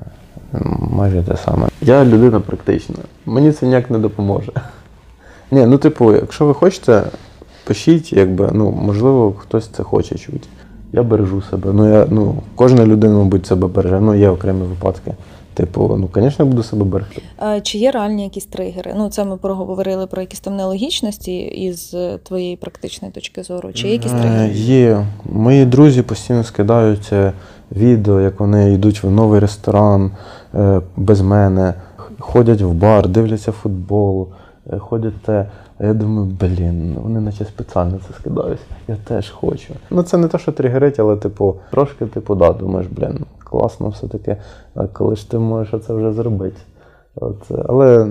Майже 0.80 1.24
те 1.24 1.38
саме. 1.38 1.68
Я 1.82 2.06
людина 2.06 2.40
практична. 2.40 2.96
Мені 3.26 3.52
це 3.52 3.66
ніяк 3.66 3.90
не 3.90 4.00
допоможе. 4.00 4.52
Ні, 5.52 5.66
ну 5.66 5.78
типу, 5.78 6.14
якщо 6.14 6.46
ви 6.46 6.54
хочете, 6.54 7.04
пишіть, 7.64 8.14
якби, 8.14 8.50
ну, 8.54 8.72
можливо, 8.72 9.34
хтось 9.34 9.68
це 9.68 9.84
хоче 9.84 10.18
чути. 10.18 10.48
Я 10.94 11.04
бережу 11.04 11.42
себе. 11.42 11.74
Ну, 11.74 11.94
я, 11.94 12.08
ну, 12.10 12.36
кожна 12.56 12.86
людина, 12.86 13.18
мабуть, 13.18 13.46
себе 13.46 13.68
береже. 13.68 14.00
Ну, 14.00 14.16
є 14.16 14.30
окремі 14.30 14.62
випадки. 14.62 15.14
Типу, 15.54 15.96
ну, 16.00 16.10
звісно, 16.16 16.46
я 16.46 16.52
буду 16.52 16.64
себе 16.64 16.86
берегти. 16.86 17.22
Е, 17.44 17.62
Чи 17.62 17.78
є 17.78 17.92
реальні 17.92 18.24
якісь 18.24 18.46
тригери? 18.46 18.94
Ну, 18.98 19.10
це 19.10 19.26
ми 19.26 19.38
проговорили 19.38 20.08
про 20.08 20.22
якісь 20.22 20.40
там 20.40 20.56
нелогічності 20.56 21.38
із 21.38 21.96
твоєї 22.24 22.56
практичної 22.56 23.12
точки 23.12 23.44
зору. 23.44 23.74
Чи 23.74 23.88
є 23.88 23.94
якісь 23.94 24.12
Е, 24.12 24.22
тригери? 24.22 24.54
Є. 24.54 25.06
Мої 25.26 25.66
друзі 25.66 26.02
постійно 26.02 26.44
скидають 26.44 27.10
е, 27.14 27.34
відео, 27.72 28.22
як 28.22 28.40
вони 28.40 28.74
йдуть 28.74 29.04
в 29.04 29.10
новий 29.12 29.40
ресторан 29.40 30.12
е, 30.56 30.82
без 30.98 31.22
мене, 31.22 31.74
ходять 32.20 32.62
в 32.62 32.72
бар, 32.72 33.08
дивляться 33.08 33.52
футбол, 33.52 34.28
е, 34.74 34.78
ходять 34.80 35.22
те. 35.22 35.46
А 35.84 35.86
я 35.86 35.94
думаю, 35.94 36.32
блін, 36.42 36.98
вони 37.04 37.22
наче 37.22 37.46
спеціально 37.46 38.00
це 38.08 38.14
скидають. 38.20 38.60
Я 38.88 38.96
теж 38.96 39.30
хочу. 39.30 39.74
Ну 39.90 40.04
це 40.04 40.18
не 40.18 40.28
те, 40.28 40.38
що 40.38 40.52
тригерить, 40.52 41.00
але 41.00 41.16
типу, 41.16 41.56
трошки, 41.72 42.06
типу, 42.06 42.36
да, 42.36 42.54
думаєш, 42.54 42.88
блін, 42.92 43.26
класно 43.44 43.90
все-таки. 43.90 44.38
А 44.76 44.88
коли 44.88 45.16
ж 45.16 45.32
ти 45.32 45.40
можеш 45.40 45.82
це 45.88 45.94
вже 45.94 46.14
зробити? 46.14 46.58
От, 47.16 47.52
але 47.66 48.08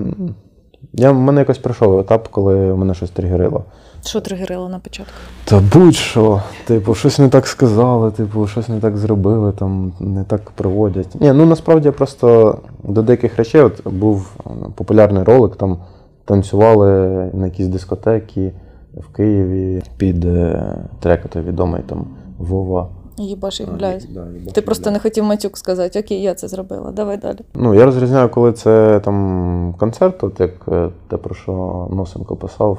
я, 0.92 1.10
в 1.10 1.14
мене 1.14 1.40
якось 1.40 1.58
пройшов 1.58 1.98
етап, 1.98 2.28
коли 2.30 2.56
мене 2.56 2.94
щось 2.94 3.10
тригерило. 3.10 3.64
Що 4.04 4.20
тригерило 4.20 4.68
на 4.68 4.78
початку? 4.78 5.12
Та 5.44 5.62
будь-що, 5.72 6.42
типу, 6.66 6.94
щось 6.94 7.18
не 7.18 7.28
так 7.28 7.46
сказали, 7.46 8.10
типу, 8.10 8.46
щось 8.46 8.68
не 8.68 8.80
так 8.80 8.96
зробили, 8.96 9.52
там 9.52 9.92
не 10.00 10.24
так 10.24 10.50
проводять. 10.50 11.20
Ні, 11.20 11.32
ну 11.32 11.46
насправді 11.46 11.90
просто 11.90 12.58
до 12.82 13.02
деяких 13.02 13.36
речей 13.36 13.60
от 13.60 13.88
був 13.88 14.30
е, 14.46 14.50
популярний 14.74 15.22
ролик, 15.22 15.56
там 15.56 15.78
танцювали 16.24 16.90
на 17.34 17.44
якійсь 17.44 17.68
дискотекі 17.68 18.52
в 18.96 19.08
Києві 19.08 19.82
під 19.96 20.24
е, 20.24 20.74
трек 21.00 21.28
той 21.28 21.42
відомий 21.42 21.82
там 21.82 22.06
Вова. 22.38 22.88
Їбаш 23.16 23.60
їх, 23.60 23.76
блядь. 23.78 24.08
Да, 24.14 24.52
Ти 24.52 24.62
просто 24.62 24.90
не 24.90 24.98
хотів 24.98 25.24
матюк 25.24 25.58
сказати, 25.58 26.00
окей, 26.00 26.22
я 26.22 26.34
це 26.34 26.48
зробила. 26.48 26.90
Давай 26.90 27.16
далі. 27.16 27.38
Ну, 27.54 27.74
я 27.74 27.84
розрізняю, 27.84 28.28
коли 28.28 28.52
це 28.52 29.00
там 29.04 29.74
концерт, 29.78 30.24
от 30.24 30.40
як 30.40 30.50
е, 30.68 30.88
те, 31.08 31.16
про 31.16 31.34
що 31.34 31.88
Носенко 31.92 32.36
писав, 32.36 32.78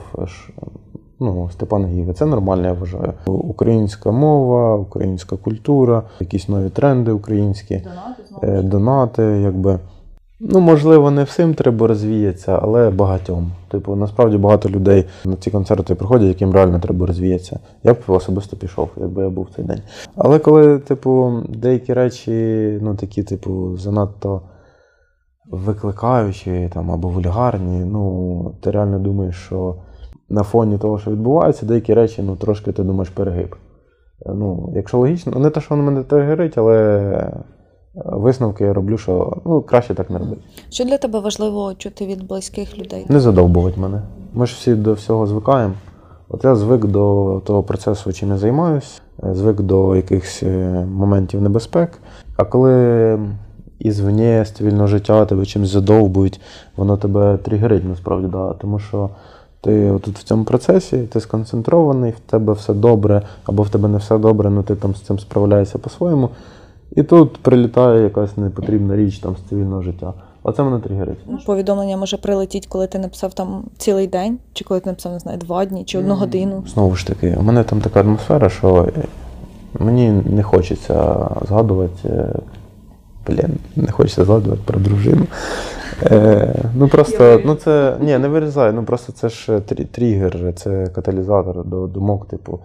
ну, 1.20 1.50
Степан 1.54 1.86
Гіга. 1.86 2.14
Це 2.14 2.26
нормально, 2.26 2.68
я 2.68 2.74
вважаю. 2.74 3.14
Українська 3.26 4.12
мова, 4.12 4.76
українська 4.76 5.38
культура, 5.38 6.04
якісь 6.20 6.50
нові 6.50 6.70
тренди 6.70 7.12
українські, 7.12 7.82
е, 8.44 8.62
донати, 8.62 9.24
якби. 9.24 9.80
Ну, 10.46 10.60
можливо, 10.60 11.12
не 11.12 11.24
всім 11.24 11.54
треба 11.54 11.88
розвіятися, 11.88 12.60
але 12.62 12.90
багатьом. 12.90 13.52
Типу, 13.72 13.96
насправді 13.96 14.38
багато 14.38 14.70
людей 14.70 15.06
на 15.26 15.36
ці 15.36 15.52
концерти 15.52 15.96
приходять, 15.96 16.28
яким 16.28 16.54
реально 16.54 16.80
треба 16.80 17.06
розвіятися. 17.06 17.60
Я 17.84 17.94
б 17.94 17.98
особисто 18.08 18.58
пішов, 18.58 18.90
якби 18.98 19.24
я 19.24 19.30
був 19.30 19.48
в 19.52 19.56
цей 19.56 19.66
день. 19.66 19.82
Але 20.16 20.40
коли, 20.40 20.80
типу, 20.80 21.42
деякі 21.50 21.94
речі, 21.94 22.32
ну 22.82 22.96
такі, 22.96 23.24
типу, 23.24 23.78
занадто 23.78 24.42
викликаючі 25.52 26.70
там, 26.74 26.92
або 26.92 27.08
вульгарні, 27.08 27.86
ну, 27.86 28.56
ти 28.62 28.72
реально 28.72 29.00
думаєш, 29.00 29.36
що 29.36 29.76
на 30.30 30.44
фоні 30.44 30.78
того, 30.78 31.00
що 31.00 31.12
відбувається, 31.12 31.66
деякі 31.66 31.94
речі, 31.94 32.24
ну, 32.26 32.36
трошки 32.36 32.72
ти 32.72 32.84
думаєш 32.84 33.10
перегиб. 33.10 33.56
ну, 34.26 34.74
якщо 34.76 34.98
логічно, 34.98 35.40
не 35.40 35.50
те, 35.50 35.62
що 35.62 35.76
воно 35.76 35.92
мене 35.92 36.04
тригерить, 36.04 36.58
але 36.58 37.32
висновки 37.96 38.64
я 38.64 38.74
роблю, 38.74 38.98
що 38.98 39.38
ну, 39.46 39.62
краще 39.62 39.94
так 39.94 40.10
не 40.10 40.18
робити. 40.18 40.42
Що 40.70 40.86
для 40.86 40.98
тебе 40.98 41.20
важливо 41.20 41.74
чути 41.74 42.06
від 42.06 42.28
близьких 42.28 42.78
людей? 42.78 43.06
Не 43.10 43.20
задовбувати 43.20 43.80
мене. 43.80 44.02
Ми 44.34 44.46
ж 44.46 44.54
всі 44.54 44.76
до 44.76 44.94
всього 44.94 45.28
звикаємо. 45.28 45.74
От 46.30 46.44
я 46.44 46.56
звик 46.56 46.86
до 46.86 47.42
того 47.46 47.64
процесу, 47.64 48.14
чим 48.14 48.30
я 48.30 48.38
займаюся, 48.38 49.02
звик 49.32 49.62
до 49.62 49.96
якихось 49.96 50.44
е, 50.44 50.86
моментів 50.92 51.42
небезпек. 51.42 51.92
А 52.38 52.44
коли 52.44 53.20
ізвні 53.80 54.46
з 54.46 54.52
цивільного 54.52 54.88
життя 54.88 55.26
тебе 55.26 55.46
чимось 55.46 55.70
задовбують, 55.70 56.42
воно 56.76 56.98
тебе 56.98 57.38
тригерить 57.38 57.86
насправді. 57.86 58.28
Да. 58.28 58.54
Тому 58.54 58.80
що 58.80 59.10
ти 59.62 60.00
тут 60.04 60.20
в 60.20 60.24
цьому 60.24 60.44
процесі, 60.44 60.98
ти 60.98 61.20
сконцентрований, 61.20 62.12
в 62.12 62.20
тебе 62.20 62.54
все 62.54 62.74
добре, 62.74 63.22
або 63.46 63.64
в 63.64 63.70
тебе 63.70 63.90
не 63.90 63.98
все 63.98 64.18
добре, 64.18 64.48
але 64.48 64.56
ну 64.56 64.64
ти 64.64 64.76
там 64.76 64.96
з 64.96 65.02
цим 65.02 65.20
справляєшся 65.20 65.78
по-своєму. 65.78 66.30
І 66.96 67.04
тут 67.04 67.38
прилітає 67.38 68.04
якась 68.04 68.38
непотрібна 68.38 68.96
річ 68.96 69.20
там 69.20 69.36
з 69.38 69.50
цивільного 69.50 69.82
життя. 69.82 70.14
Оце 70.44 70.64
мене 70.64 70.80
тригерить. 70.80 71.46
Повідомлення 71.46 71.98
може 71.98 72.18
прилетіти, 72.18 72.68
коли 72.70 72.88
ти 72.88 73.00
написав 73.00 73.34
там 73.34 73.64
цілий 73.78 74.08
день, 74.08 74.40
чи 74.54 74.64
коли 74.64 74.80
ти 74.80 74.90
написав, 74.90 75.12
не 75.12 75.20
знаю, 75.20 75.38
два 75.38 75.66
дні, 75.66 75.84
чи 75.84 76.00
одну 76.00 76.16
годину. 76.16 76.64
Знову 76.68 76.96
ж 76.96 77.08
таки, 77.08 77.38
у 77.40 77.44
мене 77.44 77.64
там 77.64 77.82
така 77.82 78.00
атмосфера, 78.02 78.50
що 78.50 78.88
мені 79.80 80.22
не 80.26 80.44
хочеться 80.44 81.28
згадувати. 81.48 82.26
Блін, 83.28 83.58
не 83.76 83.92
хочеться 83.92 84.26
згадувати 84.26 84.62
про 84.66 84.80
дружину. 84.80 85.26
Е, 86.04 86.56
Ну 86.76 86.88
просто 86.88 87.42
ну 87.46 87.56
це 87.56 87.98
ні, 88.02 88.18
не 88.18 88.28
вирізай, 88.28 88.74
ну 88.74 88.84
просто 88.84 89.12
це 89.12 89.30
ж 89.30 89.60
тригер, 89.92 90.54
це 90.56 90.88
каталізатор 90.88 91.66
до 91.66 91.88
думок, 91.88 92.28
типу. 92.28 92.60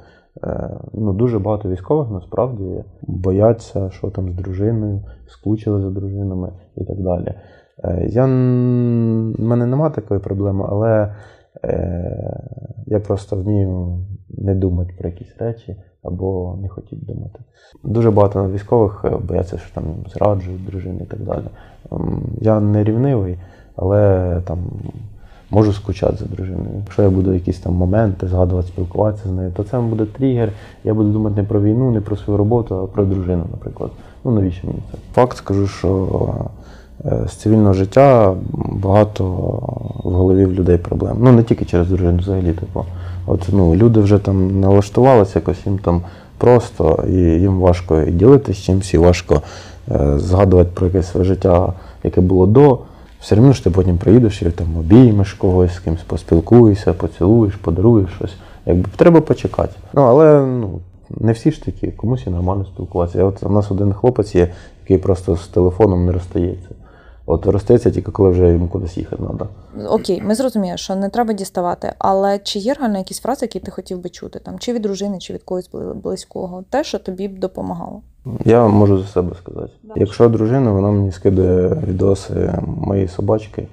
Е, 0.44 0.70
ну, 0.94 1.12
Дуже 1.12 1.38
багато 1.38 1.68
військових 1.68 2.10
насправді 2.10 2.84
бояться, 3.02 3.90
що 3.90 4.10
там 4.10 4.32
з 4.32 4.34
дружиною, 4.34 5.04
скучили 5.26 5.80
за 5.80 5.90
дружинами 5.90 6.52
і 6.76 6.84
так 6.84 7.00
далі. 7.00 7.34
Е, 7.84 8.06
я, 8.08 8.24
в 8.24 8.28
мене 9.40 9.66
немає 9.66 9.92
такої 9.92 10.20
проблеми, 10.20 10.66
але 10.68 11.14
е, 11.64 12.40
я 12.86 13.00
просто 13.00 13.36
вмію 13.36 13.98
не 14.28 14.54
думати 14.54 14.94
про 14.98 15.08
якісь 15.08 15.36
речі 15.38 15.76
або 16.02 16.58
не 16.62 16.68
хотіти 16.68 17.06
думати. 17.06 17.40
Дуже 17.84 18.10
багато 18.10 18.50
військових 18.50 19.04
бояться, 19.28 19.58
що 19.58 19.74
там 19.74 19.84
зраджують 20.08 20.66
дружини 20.66 21.00
і 21.02 21.06
так 21.06 21.20
далі. 21.20 21.44
Я 22.40 22.60
не 22.60 22.84
рівнивий, 22.84 23.38
але 23.76 24.42
там 24.44 24.58
можу 25.50 25.72
скучати 25.72 26.16
за 26.16 26.24
дружиною. 26.24 26.68
Якщо 26.84 27.02
я 27.02 27.10
буду 27.10 27.34
якісь 27.34 27.58
там 27.58 27.74
моменти 27.74 28.28
згадувати, 28.28 28.68
спілкуватися 28.68 29.28
з 29.28 29.32
нею, 29.32 29.52
то 29.56 29.64
це 29.64 29.78
буде 29.78 30.04
тригер. 30.04 30.52
Я 30.84 30.94
буду 30.94 31.08
думати 31.08 31.36
не 31.36 31.42
про 31.42 31.62
війну, 31.62 31.90
не 31.90 32.00
про 32.00 32.16
свою 32.16 32.38
роботу, 32.38 32.74
а 32.74 32.86
про 32.86 33.04
дружину, 33.04 33.44
наприклад. 33.50 33.90
Ну 34.24 34.30
навіщо 34.30 34.66
мені 34.66 34.78
це? 34.92 34.98
Факт 35.14 35.36
скажу, 35.36 35.66
що 35.66 36.08
е, 37.04 37.24
з 37.28 37.32
цивільного 37.32 37.72
життя 37.72 38.34
багато 38.72 39.24
в 40.04 40.12
голові 40.12 40.44
в 40.44 40.52
людей 40.52 40.78
проблем. 40.78 41.16
Ну 41.20 41.32
не 41.32 41.42
тільки 41.42 41.64
через 41.64 41.88
дружину, 41.88 42.18
взагалі. 42.18 42.52
Типу. 42.52 42.84
От 43.26 43.48
ну, 43.52 43.74
люди 43.74 44.00
вже 44.00 44.18
там 44.18 44.60
налаштувалися 44.60 45.32
якось 45.38 45.66
їм 45.66 45.78
там 45.78 46.02
просто, 46.38 47.04
і 47.08 47.14
їм 47.16 47.60
важко 47.60 48.00
і 48.00 48.10
ділитися 48.10 48.62
чимось, 48.62 48.94
і 48.94 48.98
важко 48.98 49.42
е, 49.90 50.18
згадувати 50.18 50.70
про 50.74 50.86
якесь 50.86 51.10
своє 51.10 51.26
життя, 51.26 51.72
яке 52.04 52.20
було 52.20 52.46
до 52.46 52.78
все 53.20 53.34
одно 53.34 53.52
ж 53.52 53.64
ти 53.64 53.70
потім 53.70 53.98
приїдеш 53.98 54.42
і 54.42 54.50
там 54.50 54.76
обіймеш 54.78 55.32
когось, 55.32 55.74
з 55.74 55.78
кимось 55.78 56.02
поспілкуєшся, 56.02 56.92
поцілуєш, 56.92 57.54
подаруєш 57.54 58.10
щось. 58.16 58.34
Якби 58.66 58.88
треба 58.96 59.20
почекати. 59.20 59.74
Ну, 59.94 60.02
але 60.02 60.46
ну, 60.46 60.80
не 61.10 61.32
всі 61.32 61.50
ж 61.50 61.64
такі, 61.64 61.86
комусь 61.86 62.26
і 62.26 62.30
нормально 62.30 62.64
спілкуватися. 62.64 63.24
От 63.24 63.42
у 63.42 63.48
нас 63.48 63.70
один 63.70 63.92
хлопець 63.92 64.34
є, 64.34 64.48
який 64.82 64.98
просто 64.98 65.36
з 65.36 65.46
телефоном 65.46 66.06
не 66.06 66.12
розстається. 66.12 66.68
От 67.30 67.46
розстається 67.46 67.90
тільки 67.90 68.10
коли 68.10 68.30
вже 68.30 68.52
йому 68.52 68.68
кудись 68.68 68.96
їхати 68.96 69.22
треба. 69.22 69.48
Окей, 69.88 70.22
ми 70.24 70.34
зрозуміли, 70.34 70.76
що 70.76 70.96
не 70.96 71.08
треба 71.08 71.32
діставати, 71.32 71.92
але 71.98 72.38
чи 72.38 72.58
є 72.58 72.74
реально 72.74 72.98
якісь 72.98 73.20
фрази, 73.20 73.44
які 73.44 73.60
ти 73.60 73.70
хотів 73.70 74.02
би 74.02 74.10
чути, 74.10 74.38
там, 74.38 74.58
чи 74.58 74.72
від 74.72 74.82
дружини, 74.82 75.18
чи 75.18 75.32
від 75.32 75.42
когось 75.42 75.70
близького, 75.94 76.64
те, 76.70 76.84
що 76.84 76.98
тобі 76.98 77.28
б 77.28 77.38
допомагало? 77.38 78.00
Я 78.44 78.66
можу 78.66 78.98
за 78.98 79.06
себе 79.06 79.36
сказати. 79.42 79.72
Да. 79.82 79.94
Якщо 79.96 80.28
дружина, 80.28 80.72
вона 80.72 80.90
мені 80.90 81.12
скидає 81.12 81.82
відоси 81.88 82.54
моєї 82.66 83.08
собачки, 83.08 83.68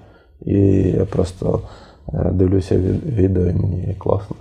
і 0.45 0.57
я 0.81 1.05
просто 1.05 1.61
е, 2.13 2.31
дивлюся 2.33 2.77
відео, 3.05 3.45
і 3.45 3.53
мені 3.53 3.95
класно. 3.99 4.35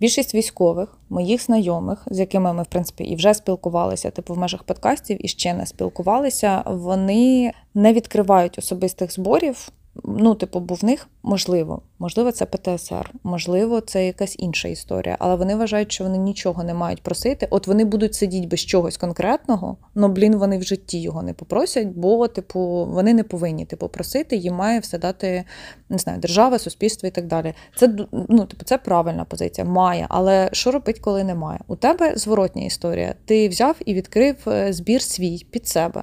Більшість 0.00 0.34
військових, 0.34 0.98
моїх 1.08 1.42
знайомих, 1.42 2.06
з 2.10 2.18
якими 2.18 2.52
ми 2.52 2.62
в 2.62 2.66
принципі 2.66 3.04
і 3.04 3.16
вже 3.16 3.34
спілкувалися, 3.34 4.10
типу 4.10 4.34
в 4.34 4.38
межах 4.38 4.62
подкастів 4.62 5.24
і 5.24 5.28
ще 5.28 5.54
не 5.54 5.66
спілкувалися, 5.66 6.62
вони 6.66 7.52
не 7.74 7.92
відкривають 7.92 8.58
особистих 8.58 9.12
зборів 9.12 9.68
Ну, 10.04 10.34
типу, 10.34 10.60
бо 10.60 10.74
в 10.74 10.84
них 10.84 11.08
можливо, 11.22 11.82
можливо, 11.98 12.32
це 12.32 12.46
ПТСР, 12.46 13.10
можливо, 13.22 13.80
це 13.80 14.06
якась 14.06 14.36
інша 14.38 14.68
історія, 14.68 15.16
але 15.18 15.34
вони 15.34 15.56
вважають, 15.56 15.92
що 15.92 16.04
вони 16.04 16.18
нічого 16.18 16.64
не 16.64 16.74
мають 16.74 17.02
просити. 17.02 17.48
От 17.50 17.66
вони 17.66 17.84
будуть 17.84 18.14
сидіти 18.14 18.46
без 18.46 18.60
чогось 18.60 18.96
конкретного, 18.96 19.76
але, 19.94 20.08
блін, 20.08 20.36
вони 20.36 20.58
в 20.58 20.62
житті 20.62 21.00
його 21.00 21.22
не 21.22 21.32
попросять, 21.32 21.88
бо, 21.88 22.28
типу, 22.28 22.60
вони 22.90 23.14
не 23.14 23.22
повинні 23.22 23.64
типу, 23.64 23.88
просити, 23.88 24.36
їм 24.36 24.54
має 24.54 24.80
все 24.80 24.98
дати 24.98 25.44
не 25.88 25.98
знаю, 25.98 26.18
держава, 26.18 26.58
суспільство 26.58 27.08
і 27.08 27.10
так 27.10 27.26
далі. 27.26 27.54
Це 27.76 27.96
ну, 28.28 28.44
типу, 28.44 28.64
це 28.64 28.78
правильна 28.78 29.24
позиція, 29.24 29.64
має. 29.64 30.06
Але 30.08 30.50
що 30.52 30.70
робить, 30.70 30.98
коли 30.98 31.24
немає? 31.24 31.60
У 31.66 31.76
тебе 31.76 32.16
зворотня 32.16 32.64
історія. 32.64 33.14
Ти 33.24 33.48
взяв 33.48 33.76
і 33.84 33.94
відкрив 33.94 34.36
е, 34.46 34.72
збір 34.72 35.02
свій 35.02 35.46
під 35.50 35.68
себе. 35.68 36.02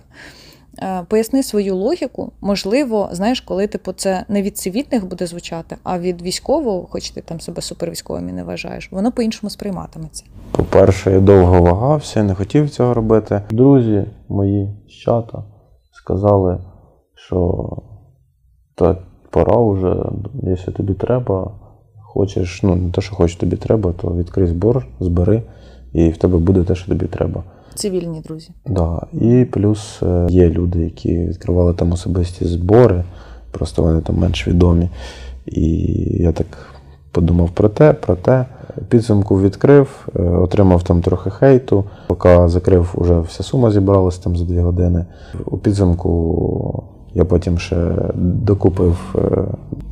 Е, 0.82 1.04
поясни 1.08 1.44
свою 1.44 1.76
логіку, 1.76 2.32
можливо, 2.42 3.10
знаєш, 3.12 3.42
коли 3.42 3.68
типу 3.68 3.92
це 3.94 4.26
не 4.30 4.42
від 4.42 4.58
цивільних 4.58 5.08
буде 5.08 5.28
звучати, 5.28 5.76
а 5.84 6.00
від 6.00 6.22
військового, 6.22 6.88
хоч 6.90 7.10
ти 7.10 7.22
там 7.22 7.40
себе 7.40 7.62
супервійськовим 7.62 8.30
і 8.30 8.32
не 8.32 8.44
вважаєш, 8.44 8.92
воно 8.92 9.12
по-іншому 9.12 9.50
сприйматиметься. 9.50 10.24
По-перше, 10.52 11.12
я 11.12 11.20
довго 11.20 11.62
вагався, 11.62 12.24
не 12.24 12.36
хотів 12.36 12.70
цього 12.70 12.94
робити. 12.94 13.42
Друзі 13.50 14.06
мої 14.30 14.70
з 14.88 14.92
чата 14.92 15.44
сказали, 15.92 16.60
що 17.16 17.70
та 18.76 18.98
пора 19.30 19.58
вже, 19.58 19.96
якщо 20.44 20.72
тобі 20.72 20.94
треба, 20.94 21.52
хочеш, 22.04 22.64
ну 22.64 22.76
не 22.76 22.92
те, 22.92 23.02
що 23.02 23.16
хочеш 23.16 23.36
тобі 23.36 23.56
треба, 23.56 23.94
то 24.02 24.16
відкрий 24.16 24.48
збор, 24.48 24.88
збери, 25.00 25.44
і 25.94 26.10
в 26.10 26.18
тебе 26.18 26.38
буде 26.38 26.64
те, 26.64 26.76
що 26.76 26.88
тобі 26.88 27.06
треба 27.06 27.44
цивільні 27.78 28.22
друзі. 28.22 28.50
Да. 28.66 29.02
І 29.14 29.46
плюс 29.46 30.04
е, 30.04 30.28
є 30.30 30.50
люди, 30.50 30.80
які 30.80 31.18
відкривали 31.18 31.74
там 31.74 31.92
особисті 31.92 32.46
збори, 32.46 33.04
просто 33.52 33.84
вони 33.84 34.02
там 34.02 34.18
менш 34.18 34.48
відомі. 34.48 34.90
І 35.46 35.68
я 36.20 36.32
так 36.32 36.48
подумав 37.12 37.50
про 37.50 37.70
те, 37.70 37.94
про 37.94 38.16
те. 38.16 38.46
Підсумку 38.90 39.42
відкрив, 39.42 40.08
е, 40.16 40.22
отримав 40.22 40.84
там 40.84 41.02
трохи 41.02 41.30
хейту. 41.30 41.84
Поки 42.08 42.48
закрив, 42.48 42.94
вже 42.98 43.20
вся 43.20 43.44
сума 43.44 43.72
зібралась 43.72 44.18
там 44.18 44.38
за 44.38 44.46
дві 44.46 44.60
години. 44.60 45.06
У 45.46 45.58
підсумку 45.58 46.84
я 47.14 47.26
потім 47.26 47.58
ще 47.58 47.96
докупив 48.16 49.16
е, 49.16 49.44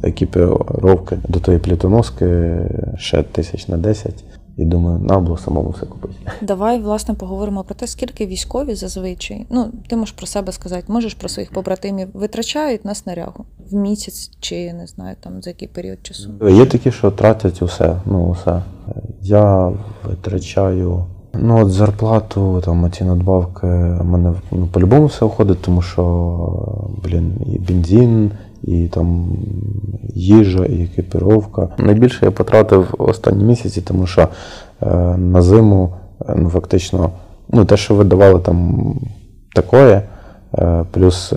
екіпіровки 0.03 1.17
до 1.29 1.39
тої 1.39 1.59
плітоноски 1.59 2.57
ще 2.97 3.23
тисяч 3.23 3.67
на 3.67 3.77
10. 3.77 4.23
І 4.57 4.65
думаю, 4.65 4.99
нам 4.99 5.25
було 5.25 5.37
самому 5.37 5.69
все 5.69 5.85
купити. 5.85 6.13
Давай 6.41 6.79
власне 6.79 7.13
поговоримо 7.13 7.63
про 7.63 7.75
те, 7.75 7.87
скільки 7.87 8.25
військові 8.25 8.75
зазвичай. 8.75 9.45
Ну 9.49 9.71
ти 9.87 9.95
можеш 9.95 10.11
про 10.11 10.27
себе 10.27 10.51
сказати, 10.51 10.83
можеш 10.87 11.13
про 11.13 11.29
своїх 11.29 11.51
побратимів 11.51 12.07
витрачають 12.13 12.85
на 12.85 12.95
снарягу 12.95 13.45
в 13.71 13.75
місяць 13.75 14.31
чи 14.39 14.73
не 14.73 14.87
знаю 14.87 15.15
там 15.19 15.41
за 15.41 15.49
який 15.49 15.67
період 15.67 15.97
часу. 16.01 16.29
Є 16.49 16.65
такі, 16.65 16.91
що 16.91 17.11
тратять 17.11 17.61
усе. 17.61 17.95
Ну 18.05 18.29
усе. 18.29 18.61
Я 19.21 19.73
витрачаю. 20.03 21.05
Ну, 21.39 21.61
от 21.61 21.71
зарплату, 21.71 22.61
там 22.65 22.91
ці 22.91 23.03
надбавки, 23.03 23.67
в 23.67 24.05
мене 24.05 24.33
ну, 24.51 24.67
по-любому 24.67 25.05
все 25.05 25.25
входить, 25.25 25.61
тому 25.61 25.81
що, 25.81 26.03
блін, 27.03 27.33
і 27.45 27.59
бензин, 27.59 28.31
і 28.65 28.87
там 28.87 29.37
їжа, 30.13 30.65
і 30.65 30.83
екіпіровка. 30.83 31.69
Найбільше 31.77 32.25
я 32.25 32.31
потратив 32.31 32.95
останні 32.97 33.43
місяці, 33.43 33.81
тому 33.81 34.07
що 34.07 34.21
е, 34.21 34.27
на 35.17 35.41
зиму 35.41 35.93
е, 36.29 36.35
ну, 36.37 36.49
фактично 36.49 37.09
ну, 37.49 37.65
те, 37.65 37.77
що 37.77 37.95
видавали 37.95 38.39
там 38.39 38.99
такое, 39.55 40.01
е, 40.57 40.85
плюс 40.91 41.33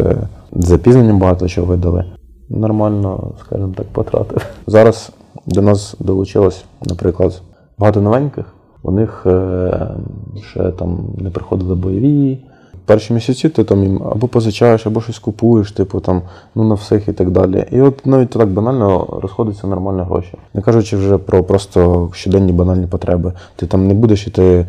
запізненням 0.52 1.18
багато 1.18 1.48
чого 1.48 1.66
видали. 1.66 2.04
Нормально, 2.48 3.34
скажімо 3.40 3.72
так, 3.76 3.86
потратив. 3.86 4.46
Зараз 4.66 5.12
до 5.46 5.62
нас 5.62 5.96
долучилось, 6.00 6.64
наприклад, 6.86 7.42
багато 7.78 8.00
новеньких. 8.00 8.54
У 8.82 8.90
них 8.90 9.26
ще 10.50 10.70
там 10.70 10.98
не 11.18 11.30
приходили 11.30 11.74
бойові. 11.74 12.38
Перші 12.88 13.14
місяці 13.14 13.48
ти 13.48 13.64
там 13.64 13.82
їм 13.82 14.02
або 14.12 14.28
позичаєш, 14.28 14.86
або 14.86 15.00
щось 15.00 15.18
купуєш, 15.18 15.72
типу 15.72 16.00
там, 16.00 16.22
ну 16.54 16.64
на 16.64 16.74
всіх 16.74 17.08
і 17.08 17.12
так 17.12 17.30
далі. 17.30 17.64
І 17.70 17.80
от 17.80 18.06
навіть 18.06 18.30
так 18.30 18.48
банально 18.48 19.18
розходяться 19.22 19.66
нормальні 19.66 20.02
гроші. 20.02 20.32
Не 20.54 20.62
кажучи 20.62 20.96
вже 20.96 21.18
про 21.18 21.44
просто 21.44 22.10
щоденні 22.12 22.52
банальні 22.52 22.86
потреби. 22.86 23.32
Ти 23.56 23.66
там 23.66 23.86
не 23.86 23.94
будеш 23.94 24.26
іти 24.26 24.66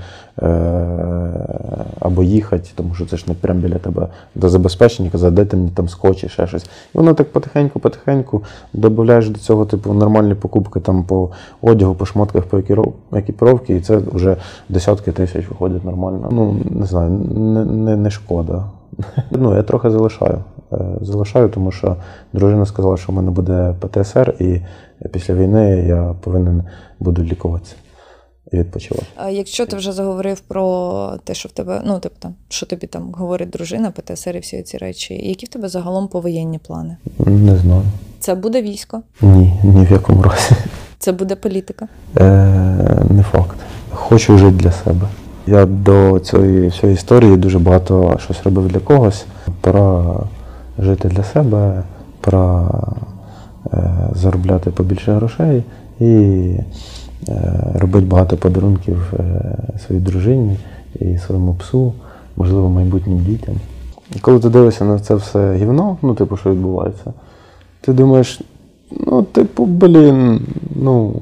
або 2.00 2.24
їхати, 2.24 2.70
тому 2.76 2.94
що 2.94 3.06
це 3.06 3.18
ж 3.18 3.26
не 3.28 3.34
прямо 3.34 3.60
біля 3.60 3.78
тебе 3.78 4.08
до 4.36 4.50
забезпечення, 4.50 5.10
казати, 5.10 5.36
де 5.36 5.46
ти 5.46 5.58
мені 5.58 5.70
там 5.76 5.90
скотч 5.90 6.24
і 6.24 6.30
ще 6.30 6.48
щось. 6.48 6.64
І 6.64 6.98
воно 6.98 7.14
так 7.14 7.34
потихеньку-потихеньку 7.34 8.42
додаєш 8.74 9.30
до 9.30 9.40
цього 9.40 9.66
типу 9.66 9.94
нормальні 9.94 10.36
покупки 10.36 10.80
там 10.80 11.04
по 11.04 11.30
одягу, 11.62 11.96
по 11.96 12.06
шмотках, 12.06 12.44
по 12.44 12.58
екіпіровці, 13.14 13.74
і 13.76 13.82
це 13.82 13.98
вже 13.98 14.36
десятки 14.70 15.12
тисяч 15.12 15.50
виходить 15.50 15.86
нормально. 15.86 16.30
Ну, 16.32 16.56
не 16.80 16.86
знаю, 16.86 17.10
не, 17.10 17.66
не, 17.66 17.96
не 17.96 18.10
шкода. 18.10 18.64
Ну, 19.32 19.56
я 19.56 19.64
трохи 19.64 19.90
залишаю. 19.90 20.44
Е, 20.74 20.78
залишаю, 21.02 21.50
тому 21.50 21.72
що 21.72 21.96
дружина 22.34 22.66
сказала, 22.66 22.98
що 22.98 23.12
в 23.12 23.16
мене 23.16 23.32
буде 23.32 23.76
ПТСР, 23.80 24.36
і 24.40 24.62
після 25.12 25.34
війни 25.34 25.86
я 25.88 26.16
повинен 26.22 26.64
буду 27.00 27.24
лікуватися 27.24 27.76
відпочивати. 28.54 29.06
А 29.16 29.30
якщо 29.30 29.66
ти 29.66 29.76
вже 29.76 29.92
заговорив 29.92 30.40
про 30.40 31.14
те, 31.24 31.34
що 31.34 31.50
в 31.50 31.52
тебе, 31.52 31.82
ну 31.86 32.00
типу 32.00 32.16
там, 32.20 32.34
що 32.50 32.66
тобі 32.66 32.88
там 32.88 33.12
говорить 33.14 33.50
дружина, 33.50 33.92
ПТСР 33.92 34.36
і 34.36 34.40
всі 34.40 34.62
ці 34.62 34.78
речі, 34.78 35.14
які 35.14 35.46
в 35.46 35.50
тебе 35.50 35.70
загалом 35.70 36.08
повоєнні 36.08 36.58
плани? 36.60 36.98
Не 37.20 37.58
знаю. 37.58 37.84
Це 38.20 38.36
буде 38.36 38.62
військо? 38.62 39.02
Ні, 39.22 39.54
ні 39.64 39.86
в 39.86 39.92
якому 39.92 40.22
разі. 40.22 40.52
Це 41.00 41.12
буде 41.12 41.36
політика? 41.36 41.88
Е, 42.18 42.24
Не 43.10 43.24
факт. 43.24 43.58
Хочу 43.92 44.38
жити 44.38 44.56
для 44.56 44.72
себе. 44.72 45.08
Я 45.48 45.66
до 45.66 46.20
цієї 46.20 46.68
всієї 46.68 46.96
історії 46.96 47.38
дуже 47.38 47.60
багато 47.60 48.20
щось 48.24 48.44
робив 48.44 48.68
для 48.68 48.80
когось. 48.80 49.26
Пора 49.62 50.20
жити 50.80 51.08
для 51.08 51.24
себе, 51.24 51.84
пора 52.22 52.70
е, 53.74 54.10
заробляти 54.16 54.72
побільше 54.72 55.14
грошей 55.14 55.64
і 56.00 56.54
робити 57.74 58.06
багато 58.06 58.38
подарунків 58.38 59.14
е, 59.14 59.56
своїй 59.86 60.02
дружині 60.02 60.58
і 61.00 61.18
своєму 61.18 61.54
псу, 61.54 61.94
можливо, 62.36 62.70
майбутнім 62.70 63.18
дітям. 63.18 63.56
І 64.16 64.20
коли 64.20 64.40
ти 64.40 64.50
дивишся 64.50 64.86
на 64.86 65.00
це 65.00 65.16
все 65.16 65.56
гівно, 65.56 65.98
ну, 66.02 66.16
типу, 66.16 66.38
що 66.38 66.52
відбувається, 66.52 67.14
ти 67.82 67.94
думаєш, 67.94 68.42
ну, 69.08 69.24
типу, 69.24 69.66
блін, 69.66 70.42
ну. 70.76 71.14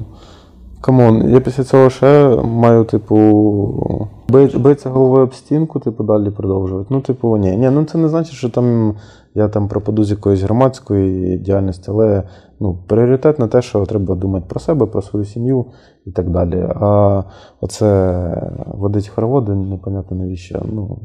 Come 0.80 1.09
on, 1.09 1.30
я 1.30 1.40
після 1.40 1.64
цього 1.64 1.90
ще 1.90 2.36
маю, 2.44 2.84
типу, 2.84 4.08
битися 4.32 4.90
головою 4.90 5.24
об 5.24 5.34
стінку, 5.34 5.80
типу, 5.80 6.04
далі 6.04 6.30
продовжувати. 6.30 6.86
Ну, 6.90 7.00
типу, 7.00 7.36
ні. 7.36 7.56
Ні, 7.56 7.70
ну 7.70 7.84
це 7.84 7.98
не 7.98 8.08
значить, 8.08 8.34
що 8.34 8.50
там 8.50 8.94
я 9.34 9.48
там 9.48 9.68
пропаду 9.68 10.04
з 10.04 10.10
якоїсь 10.10 10.42
громадської 10.42 11.38
діяльності, 11.38 11.90
але 11.90 12.22
ну, 12.60 12.78
пріоритет 12.86 13.38
на 13.38 13.48
те, 13.48 13.62
що 13.62 13.86
треба 13.86 14.14
думати 14.14 14.46
про 14.48 14.60
себе, 14.60 14.86
про 14.86 15.02
свою 15.02 15.24
сім'ю 15.24 15.64
і 16.06 16.10
так 16.10 16.30
далі. 16.30 16.68
А 16.80 17.22
оце 17.60 18.52
водить 18.66 19.08
хороводи, 19.08 19.54
непонятно 19.54 20.16
навіщо. 20.16 20.62
Ну, 20.72 20.98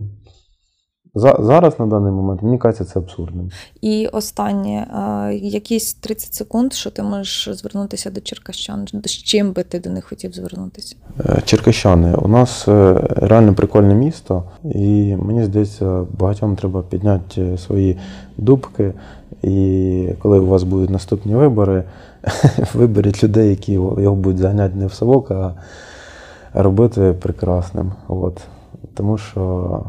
Зараз 1.16 1.80
на 1.80 1.86
даний 1.86 2.11
момент 2.11 2.41
мені 2.41 2.57
кажеться, 2.57 2.86
це 2.86 2.99
абсурдним. 2.99 3.51
І 3.82 4.07
останнє, 4.07 4.88
якісь 5.41 5.93
30 5.93 6.34
секунд, 6.34 6.74
що 6.74 6.89
ти 6.89 7.03
можеш 7.03 7.49
звернутися 7.51 8.11
до 8.11 8.22
черкащан. 8.22 8.88
З 9.05 9.11
чим 9.11 9.51
би 9.51 9.64
ти 9.64 9.80
до 9.80 9.89
них 9.89 10.05
хотів 10.05 10.34
звернутися? 10.34 10.95
Е, 11.20 11.41
черкащани, 11.45 12.16
у 12.16 12.28
нас 12.28 12.68
е, 12.68 13.07
реально 13.09 13.53
прикольне 13.53 13.95
місто, 13.95 14.43
і 14.64 15.16
мені 15.16 15.43
здається, 15.43 16.05
багатьом 16.20 16.55
треба 16.55 16.82
підняти 16.82 17.57
свої 17.57 17.97
дубки. 18.38 18.93
І 19.43 20.07
коли 20.20 20.39
у 20.39 20.47
вас 20.47 20.64
будуть 20.64 20.89
наступні 20.89 21.36
вибори, 21.36 21.84
виберіть 22.74 23.24
людей, 23.24 23.49
які 23.49 23.72
його 23.72 24.16
будуть 24.16 24.38
заганяти 24.38 24.76
не 24.76 24.88
в 24.88 24.93
совок, 24.93 25.32
а 25.32 25.53
робити 26.53 27.16
прекрасним. 27.22 27.91
От. 28.07 28.41
Тому 28.93 29.18
що. 29.18 29.84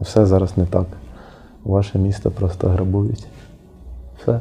Все 0.00 0.26
зараз 0.26 0.56
не 0.58 0.66
так. 0.66 0.86
Ваше 1.64 1.98
місто 1.98 2.30
просто 2.30 2.68
грабують. 2.68 3.26
Все. 4.22 4.40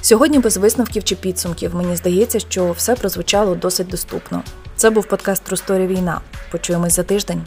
Сьогодні 0.00 0.38
без 0.38 0.56
висновків 0.56 1.04
чи 1.04 1.14
підсумків. 1.14 1.74
Мені 1.74 1.96
здається, 1.96 2.38
що 2.38 2.72
все 2.72 2.94
прозвучало 2.94 3.54
досить 3.54 3.88
доступно. 3.88 4.42
Це 4.76 4.90
був 4.90 5.06
подкаст 5.06 5.44
«Трусторі 5.44 5.86
війна. 5.86 6.20
Почуємось 6.50 6.96
за 6.96 7.02
тиждень. 7.02 7.42